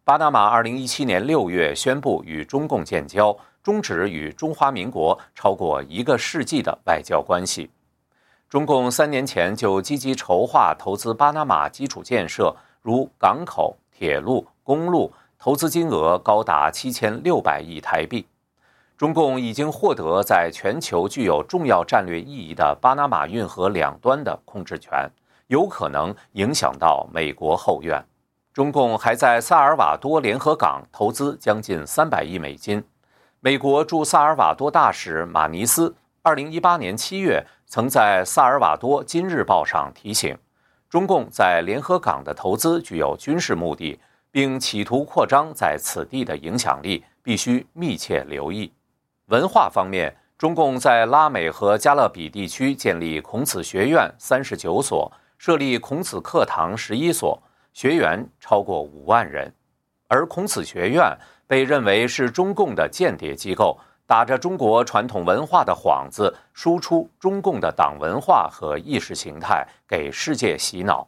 [0.04, 7.70] 巴拿马2017年6月宣布与中共建交，终止与中华民国超过一个世纪的外交关系。
[8.48, 18.26] 中共三年前就积极筹划投资巴拿马基础建设，如港口、铁路、公路，投资金额高达7600亿台币。
[19.00, 25.10] 中共已经获得在全球具有重要战略意义的巴拿马运河两端的控制权，
[25.46, 28.04] 有可能影响到美国后院。
[28.52, 32.84] 中共还在萨尔瓦多联合港投资将近三百亿美金。
[33.40, 40.36] 美国驻萨尔瓦多大使马尼斯二零一八年七月曾在萨尔瓦多《今日报》上提醒，
[40.90, 43.98] 中共在联合港的投资具有军事目的，
[44.30, 48.70] 并企图扩张在此地的影响力，必须密切留意。
[49.30, 57.40] 文化方面，中共在拉美和加勒比地区建立孔子学院三十九所，设立孔子课堂十一所，
[57.72, 59.54] 学员超过五万人。
[60.08, 61.16] 而孔子学院
[61.46, 71.06] 被认为是中共的间谍机构，打着中国传统文化的幌子，输出中共的党文化和意识形态，给世界洗脑。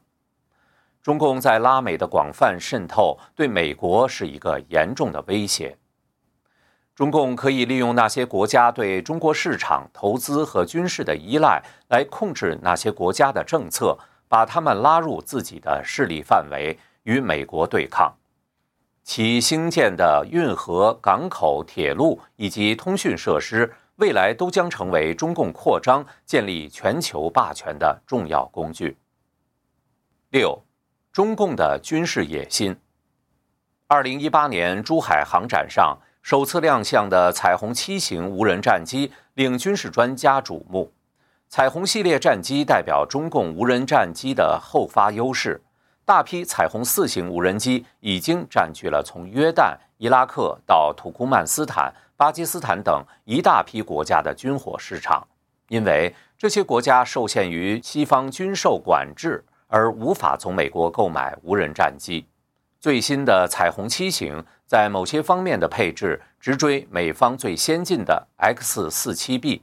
[1.03, 5.77] 中共在拉美的广泛渗透，对美国是一个严重的威胁。
[6.95, 13.99] 中共可以利用那些国家对中国市场投资和军事的依赖，来控制那些国家的政策，
[14.29, 18.15] 把他们拉入自己的势力范围，与美国对抗。
[19.03, 28.97] 其兴建的运河、港口、铁路以及通讯设施，未来都将成为中共扩张、建立全球霸权的重要工具。
[30.31, 30.63] 六。
[31.13, 32.75] 中共的军事野心。
[33.87, 40.93] 二零一八年珠海航展上首次亮相的彩虹七型无人战机令军事专家瞩目。
[41.49, 45.61] 彩虹系列战机代表中共无人战机的后发优势。
[46.05, 55.27] 大批彩虹四型无人机已经占据了从约旦、伊拉克到土库曼斯坦、巴基斯坦等一大批国家的军火市场，
[55.69, 59.45] 因为这些国家受限于西方军售管制。
[59.75, 62.27] 而无法从美国购买无人战机。
[62.79, 69.61] 最新的彩虹七型在某些方面的配置直追美方最先进的 X 四七 B。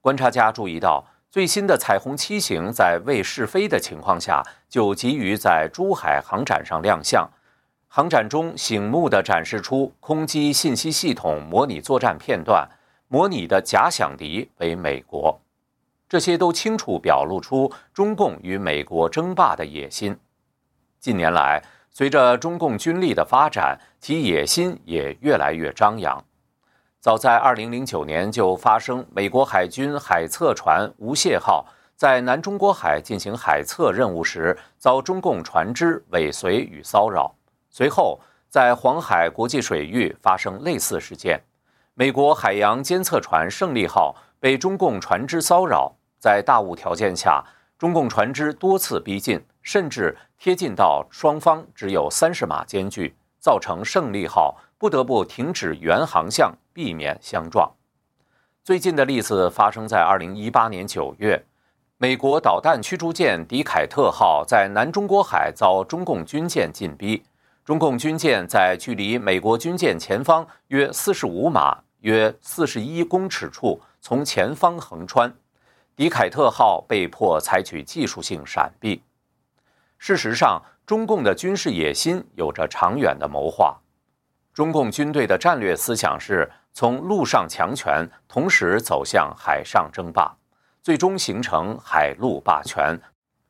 [0.00, 7.28] 观察家注意到，最新的彩虹七型在未试飞的情况下就急于在珠海航展上亮相。
[7.86, 12.66] 航展中醒目地展示出空机信息系统模拟作战片段，
[13.08, 15.38] 模拟的假想敌为美国。
[16.08, 20.18] 这些都清楚表露出中共与美国争霸的野心。
[20.98, 21.62] 近年来，
[21.98, 26.22] 随着中共军力的发展，其野心也越来越张扬。
[27.00, 31.64] 早在2009年，就发生美国海军海测船“无懈号”
[31.96, 37.34] 在南中国海进行海测任务时，遭中共船只尾随与骚扰。
[37.70, 38.20] 随后，
[38.50, 41.40] 在黄海国际水域发生类似事件，
[41.94, 44.14] 美国海洋监测船“胜利号”。
[44.38, 47.42] 被中共船只骚扰，在大雾条件下，
[47.78, 57.68] 中共船只多次逼近，甚至贴近到双方只有三十码间距，造成胜利号不得不停止原航向，避免相撞。
[58.62, 61.44] 最近的例子发生在二零一八年九月，
[61.98, 67.24] 美国导弹驱逐舰迪凯特号在南中国海遭中共军舰进逼，
[67.64, 71.82] 中共军舰在距离美国军舰前方约四十五码。
[72.02, 75.34] 约四十一公尺处，从前方横穿，
[75.96, 79.02] 迪凯特号被迫采取技术性闪避。
[80.06, 83.76] 事实上，中共的军事野心有着长远的谋划。
[84.54, 90.32] 中共军队的战略思想是从陆上强权同时走向海上争霸，
[90.80, 92.96] 最终形成海陆霸权。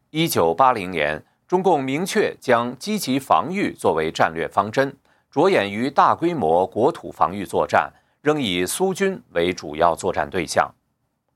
[0.09, 4.97] 一九八零年，中共明确将积极防御作为战略方针，
[5.31, 7.93] 着眼于大规模国土防御作战。
[8.23, 10.75] 仍以苏军为主要作战对象。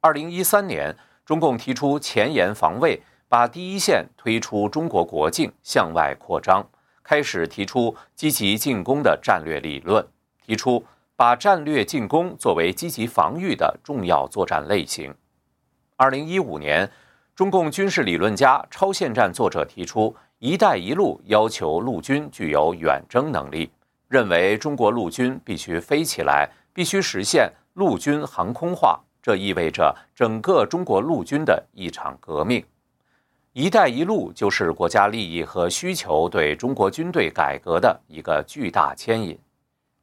[0.01, 6.69] 二零一三年，中共提出前沿防卫，把第一线推出中国国境，向外扩张，
[7.01, 10.05] 开始提出积极进攻的战略理论，
[10.45, 10.85] 提出
[11.15, 15.15] 把战略进攻作为积极防御的重要作战类型。
[15.95, 16.91] 二零一五年，
[17.37, 23.71] 中共军事理论家、超限战作者提出“一带一路”，要求陆军具有远征能力，
[24.09, 26.51] 认为中国陆军必须飞起来。
[26.73, 32.65] 必须实现陆军航空化，这意味着整个中国陆军的一场革命。
[33.53, 39.37] “一带一路”就是国家利益和需求对中国军队改革的一个巨大牵引，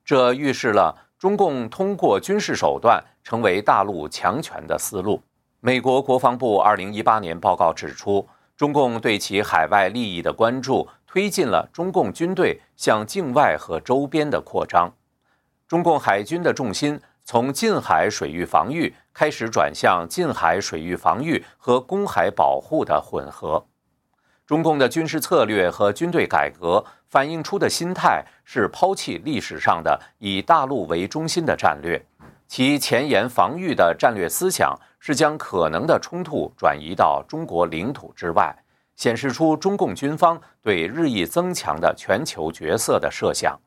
[0.03, 5.21] 这预示了中共通过军事手段成为大陆强权的思路。
[5.61, 14.93] 美国国防部2018年报告指出，中共对其海外利益的关注，推进了中共军队向境外和周边的扩张。
[15.67, 16.99] 中共海军的重心
[17.29, 23.65] 从近海水域防御开始转向近海水域防御和公海保护的混合。
[24.45, 32.01] 中共的军事策略和军队改革反映出的心态是抛弃历史上的以大陆为中心的战略，
[32.47, 38.55] 其前沿防御的战略思想是将可能的冲突转移到中国领土之外，
[38.95, 43.59] 显示出中共军方对日益增强的全球角色的设想。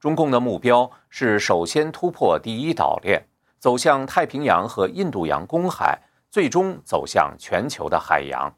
[0.00, 3.26] 中共的目标是首先突破第一岛链，
[3.58, 6.00] 走向太平洋和印度洋公海，
[6.30, 8.54] 最终走向全球的海洋。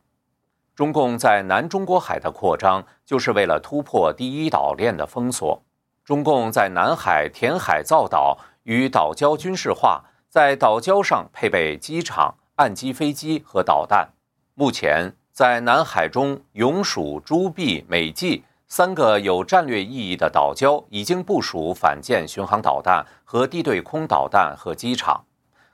[0.75, 5.63] 中共在南中国海的扩张，就是为了突破第一岛链的封锁。
[6.05, 14.11] 中共在南海填海造岛，与岛礁军事化，在岛礁上配备机场、岸基飞机和导弹。
[14.55, 25.25] 目前，在南海中，永暑、朱碧、美济三个有战略意义的岛礁已经部署反舰巡航导弹和地对空导弹和机场。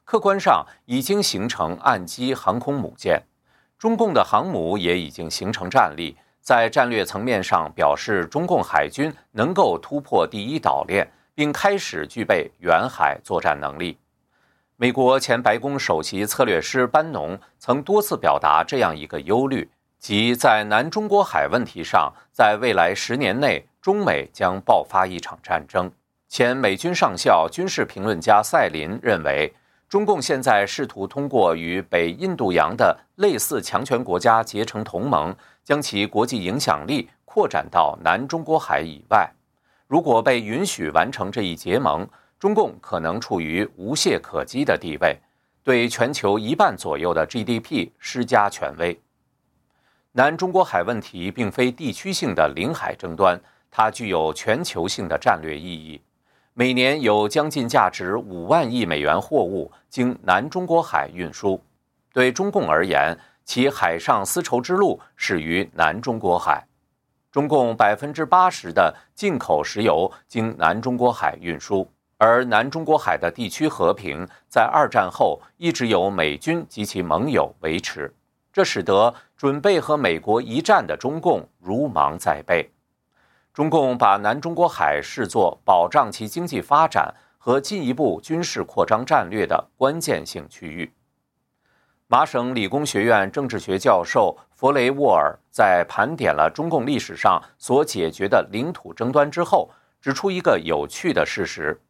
[0.03, 3.23] 客观上已经形成岸基航空母舰，
[3.79, 13.99] 中共的航母也已经形成战力，在战略层面上表示中共海军能够突破第一岛链，并开始具备远海作战能力。
[14.77, 19.69] 美国前白宫首席策略师班农曾多次表达这样一个忧虑，
[19.99, 25.91] 即在南中国海问题上，在未来十年内，中美将爆发一场战争。
[26.29, 29.53] 前美军上校、军事评论家赛林认为。
[29.89, 35.33] 中共现在试图通过与北印度洋的类似强权国家结成同盟，
[35.63, 39.31] 将其国际影响力扩展到南中国海以外。
[39.87, 42.05] 如果被允许完成这一结盟，
[42.37, 45.17] 中共可能处于无懈可击的地位，
[45.63, 49.01] 对全球一半左右的 GDP 施加权威。
[50.17, 53.39] 南中国海问题并非地区性的领海争端，
[53.71, 56.01] 它具有全球性的战略意义。
[56.55, 61.63] 每年有将近价值五万亿美元货物经南中国海运输，
[62.15, 63.15] 对中共而言，
[63.45, 66.67] 其海上丝绸之路始于南中国海。
[67.31, 71.87] 中共百分之八十的进口石油经南中国海运输，
[72.17, 78.11] 而南中国海的地区和平在二战后一直由美军及其盟友维持，
[78.51, 82.71] 这使得准备和美国一战的中共如芒在背。
[83.53, 90.93] 中共把南中国海视作保障其经济发展和进一步军事扩张战略的关键性区域。
[92.09, 101.81] 麻省理工学院政治学教授弗雷沃尔在盘点了中共历史上所解决的领土争端之后，指出一个有趣的事实：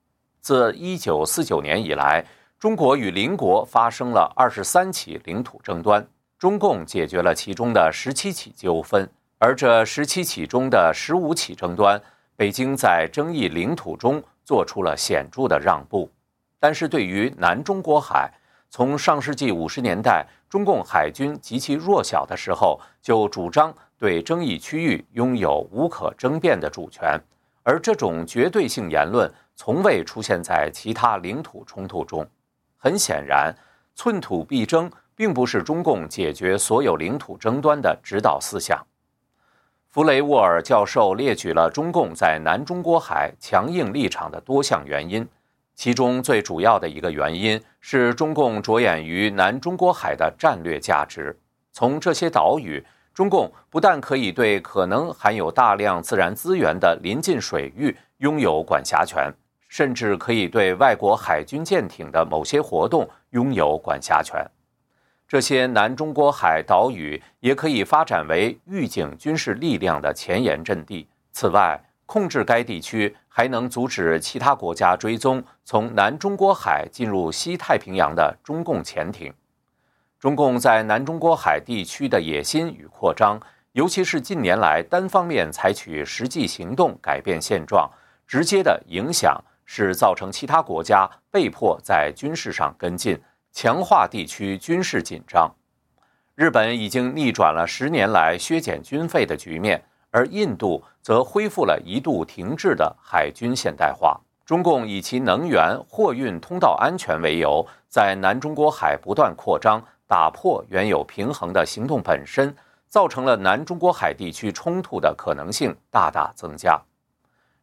[0.41, 2.25] 自1949年以来，
[2.59, 6.07] 中国与邻国发生了23起领土争端，
[6.39, 9.09] 中共解决了其中的十七起纠纷。
[9.39, 12.01] 而这十七起中的十五起争端，
[12.37, 16.11] 北京在争议领土中做出了显著的让步。
[16.59, 18.33] 但是对于南中国海，
[18.71, 27.21] 从上世纪五十年代中共海军极其弱小的时候，就主张对争议区域拥有无可争辩的主权。
[27.63, 32.27] 而这种绝对性言论从未出现在其他领土冲突中。
[32.77, 33.55] 很显然，
[33.95, 38.87] 寸土必争并不是中共解决所有领土争端的指导思想。
[39.89, 45.27] 弗雷沃尔教授列举了中共在南中国海强硬立场的多项原因，
[45.75, 51.35] 其中最主要的一个原因是中共着眼于南中国海的战略价值。
[51.73, 52.85] 从这些岛屿，
[53.15, 59.33] 中共不但可以对可能含有大量自然资源的临近水域拥有管辖权，
[59.67, 64.47] 甚至可以对外国海军舰艇的某些活动拥有管辖权。
[65.29, 71.09] 这些南中国海岛屿也可以发展为预警军事力量的前沿阵地。
[71.33, 79.35] 此外，控制该地区还能阻止其他国家追踪从南中国海进入西太平洋的中共潜艇。
[80.21, 83.41] 中共在南中国海地区的野心与扩张，
[83.73, 87.91] 尤其是近年来单方面采取实际行动改变现状，
[88.29, 93.21] 直接的影响是造成其他国家被迫在军事上跟进。
[93.57, 95.51] 强化地区军事紧张，
[96.35, 104.21] 日本已经逆转了十年来削减军费的局面，而印度则恢复了一度停滞的海军现代化。
[104.45, 112.55] 中共以其能源货运通道安全为由，在南中国海不断扩张，打破原有平衡的行动本身，
[112.91, 116.79] 造成了南中国海地区冲突的可能性大大增加。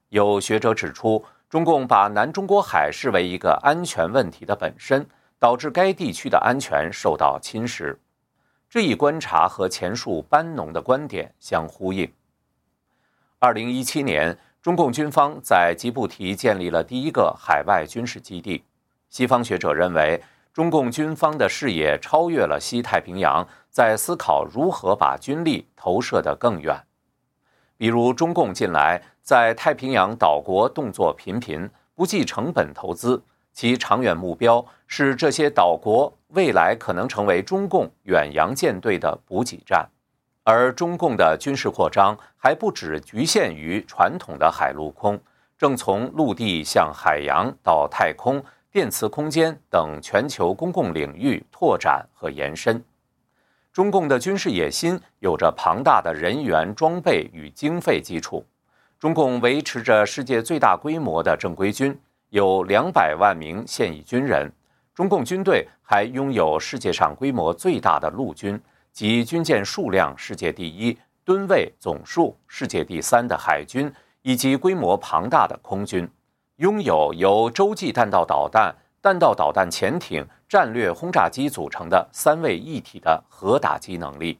[0.09, 5.05] 有学者指出，中共把南中国海视为一个安全问题的本身。
[5.43, 7.97] 导致该地区的安全受到侵蚀，
[8.69, 12.09] 这一观察和前述班农的观点相呼应。
[13.39, 18.63] 二零一七年，中共军方在吉布提建立了第一个海外军事基地。
[19.09, 26.81] 西方学者认为，中共军方的视野超越了西太平洋，在思考如何把军力投射得更远。
[27.75, 33.21] 比如，中共近来在太平洋岛国动作频频，不计成本投资。
[33.53, 39.87] 其长远目标是这些岛国未来可能成为中共远洋舰队的补给站，
[40.43, 45.19] 而中共的军事扩张还不只局限于传统的海陆空，
[45.57, 52.83] 正从陆地向海洋到太空、电磁空间等全球公共领域拓展和延伸。
[53.71, 58.43] 中共的军事野心有着庞大的人员、装备与经费基础。
[58.99, 61.99] 中共维持着世界最大规模的正规军，
[62.33, 64.51] 有两百万名现役军人。
[64.95, 68.59] 中共军队还拥有世界上规模最大的陆军
[68.91, 73.91] 及军舰数量世界第一、吨位总数世界第三的海军，
[74.23, 76.09] 以及规模庞大的空军，
[76.55, 80.25] 拥有由洲际弹道导弹、弹道导弹潜艇。
[80.49, 84.37] 战略轰炸机组成的三位一体的核打击能力，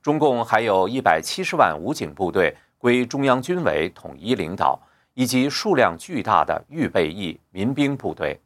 [0.00, 4.80] 中共还有一百七十万武警部队归中央军委统一领导，
[5.14, 8.38] 以及数量巨大的预备役民兵部队。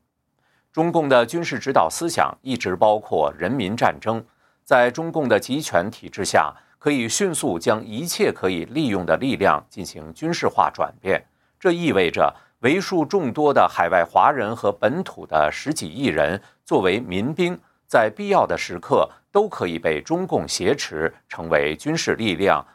[0.72, 4.24] 中共的军事指导思想一直包括人民战争，
[4.64, 11.22] 在中共的集权体制下，可以迅速将一切可以利用的力量进行军事化转变。
[11.58, 12.34] 这意味着。
[12.62, 22.66] 为数众多的海外华人和本土的十几亿人作为民兵，在必要的时刻都可以被中共挟持，成为军事力量。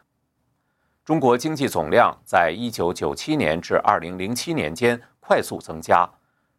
[1.05, 6.09] 中国经济总量在一九九七年至二零零七年间快速增加，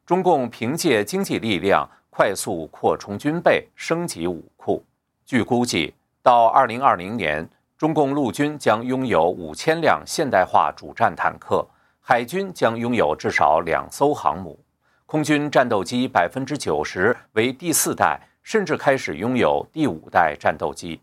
[0.04, 4.84] 中共凭借经济力量快速扩充军备、升级武库。
[5.24, 7.48] 据估计，到二零二零年，
[7.78, 11.66] 中共陆军将拥有五千辆现代化主战坦克。
[12.06, 14.58] 海军将拥有至少两艘航母，
[15.06, 21.00] 空军战斗机百分之九十为第四代，甚至开始拥有第五代战斗机。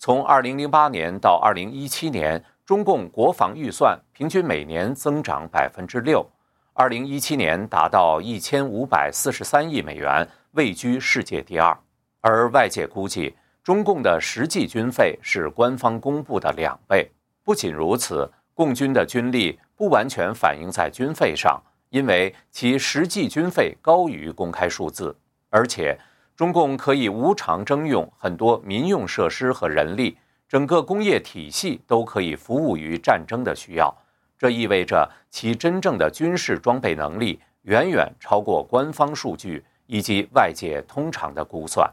[0.00, 6.26] 从二零零八年到二零一七年，中共国防预算平均每年增长百分之六，
[6.72, 11.76] 二零一七年达到一千五百四十三亿美元，位居世界第二。
[12.22, 17.06] 而外界估计，中共的实际军费是官方公布的两倍。
[17.44, 19.60] 不仅如此，共军的军力。
[19.76, 21.58] 不完全反映在军费上，
[21.88, 25.16] 因为其实际军费高于公开数字，
[25.48, 25.98] 而且
[26.40, 30.16] 中共可以无偿征用很多民用设施和人力，
[30.48, 33.94] 整个工业体系都可以服务于战争的需要。
[34.38, 41.86] 这意味着其真正的军事装备能力远远超过官方数据以及外界通常的估算。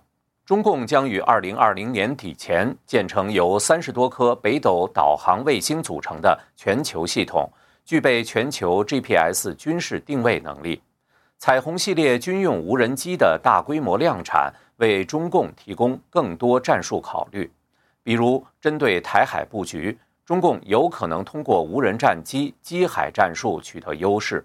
[0.46, 7.52] 中共将于二零二零年底前建成由三十多颗北斗导航卫星组成的全球系统。
[7.84, 10.82] 具备全球 GPS 军事定位能力，
[11.40, 17.52] 彩虹系列军用无人机的大规模量产，为中共提供更多战术考虑。
[18.02, 24.44] 比如，针对台海布局，中共有可能通过无人战机机海战术取得优势。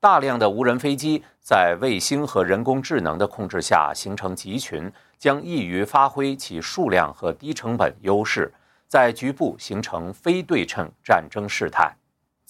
[0.00, 8.52] 大量的无人飞机在卫星和人工智能的控制下形成集群，将易于发挥其数量和低成本优势，
[8.88, 11.94] 在局部形成非对称战争事态。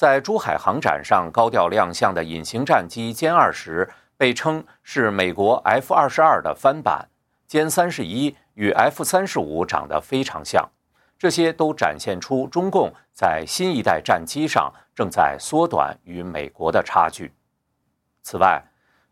[0.02, 7.08] 在珠海航展上高调亮相的隐形战机歼二十，被称是美国 F 二十二的翻版。
[7.48, 10.68] 歼三十一与 F 三十五长得非常像，
[11.16, 17.32] 这些都展现出中共在新一代战机上正在缩短与美国的差距。
[18.24, 18.60] 此外，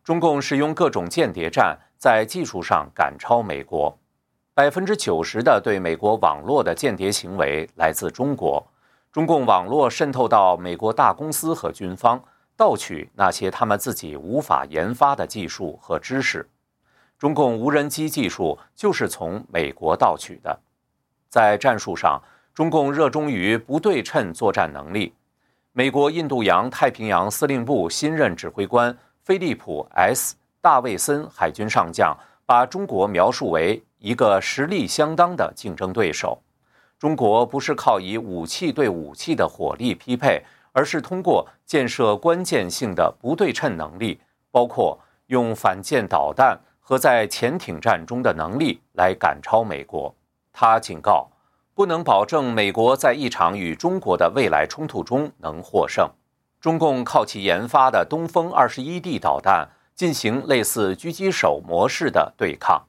[0.02, 3.96] 中共使用各种间谍战，在技术上赶超美国。
[4.54, 8.66] 百分之九十的对美国网络的间谍行为来自中国。
[9.12, 12.22] 中共网络渗透到美国大公司和军方，
[12.56, 16.48] 盗取那些他们自己无法研发的技术和知识。
[17.18, 20.56] 中共无人机技术就是从美国盗取的。
[21.28, 22.22] 在战术上，
[22.54, 25.12] 中共热衷于不对称作战能力。
[25.72, 32.16] 美国印度洋太平洋司令部新任指挥官菲利普 ·S· 大卫森海军上将
[32.46, 36.40] 把中国描述为一个实力相当的竞争对手。
[37.00, 44.20] 中国不是靠以武器对武器的火力匹配，而是通过建设关键性的不对称能力，
[44.50, 50.14] 包括用反舰导弹和在潜艇战中的能力来赶超美国。
[50.52, 51.30] 他警告，
[51.74, 56.06] 不能保证美国在一场与中国的未来冲突中能获胜。
[56.60, 62.82] 中共靠其研发的东风二十一 D 导弹进行类似狙击手模式的对抗。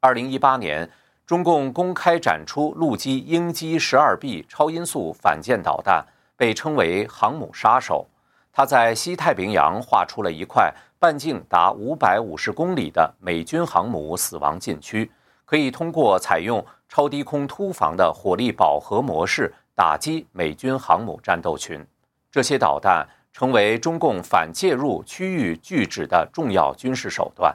[0.00, 0.90] 二零一八年。
[1.26, 8.06] 中共公开展出陆基鹰击十二 B 超音速反舰导弹，被称为“航母杀手”。
[8.52, 15.10] 它在西太平洋画出了一块半径达五百五十公里的美军航母死亡禁区，
[15.44, 21.84] 可以通过采用超低空突防的火力饱和模式打击美军航母战斗群。
[22.30, 27.52] 这些导弹成为中共反介入区域拒止的重要军事手段。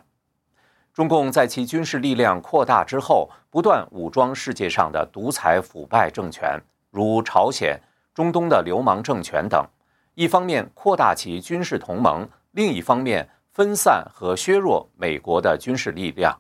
[1.02, 6.62] 中共在其军事力量扩大之后，不断武装世界上的独裁腐败政权，
[6.92, 7.76] 如朝鲜、
[8.14, 9.66] 中东的流氓政权等。
[10.14, 16.40] 一方面扩大其军事同盟，另一方面分散和削弱美国的军事力量。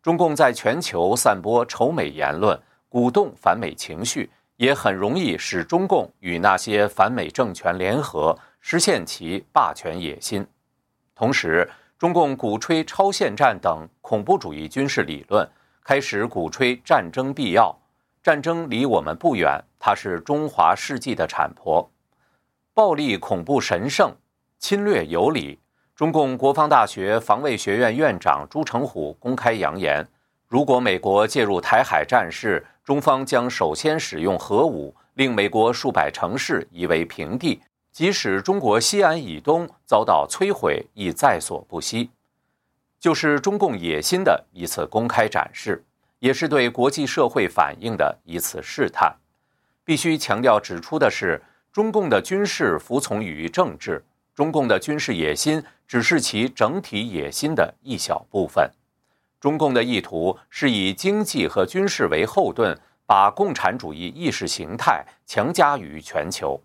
[0.00, 2.56] 中共在全球散播仇美言论，
[2.88, 10.46] 鼓动反美情绪，也很容易使中共与那些反美政权联合，实现其霸权野心。
[11.16, 11.68] 同时，
[12.00, 15.46] 中共鼓吹超限战等恐怖主义军事理论，
[15.84, 17.78] 开始鼓吹战争必要。
[18.22, 21.86] 战争离我们不远，它是中华世纪的产婆。
[22.72, 24.16] 暴力恐怖神圣，
[24.58, 25.58] 侵略有理。
[25.94, 30.02] 中共国防大学防卫学院院长朱成虎公开扬言：
[30.48, 37.60] 如果美国介入台海战事，中方将首先使用核武，令美国数百城市夷为平地。
[38.00, 42.08] 即使中国西安以东遭到摧毁，亦在所不惜。
[42.98, 45.84] 就是中共野心的一次公开展示，
[46.18, 49.14] 也是对国际社会反应的一次试探。
[49.84, 54.02] 必须强调指出的是，中共的军事服从于政治，
[54.34, 58.70] 中共的军事野心只是其整体野心的一小部分。
[59.38, 62.74] 中共的意图是以经济和军事为后盾，
[63.04, 66.58] 把共产主义意识形态强加于全球。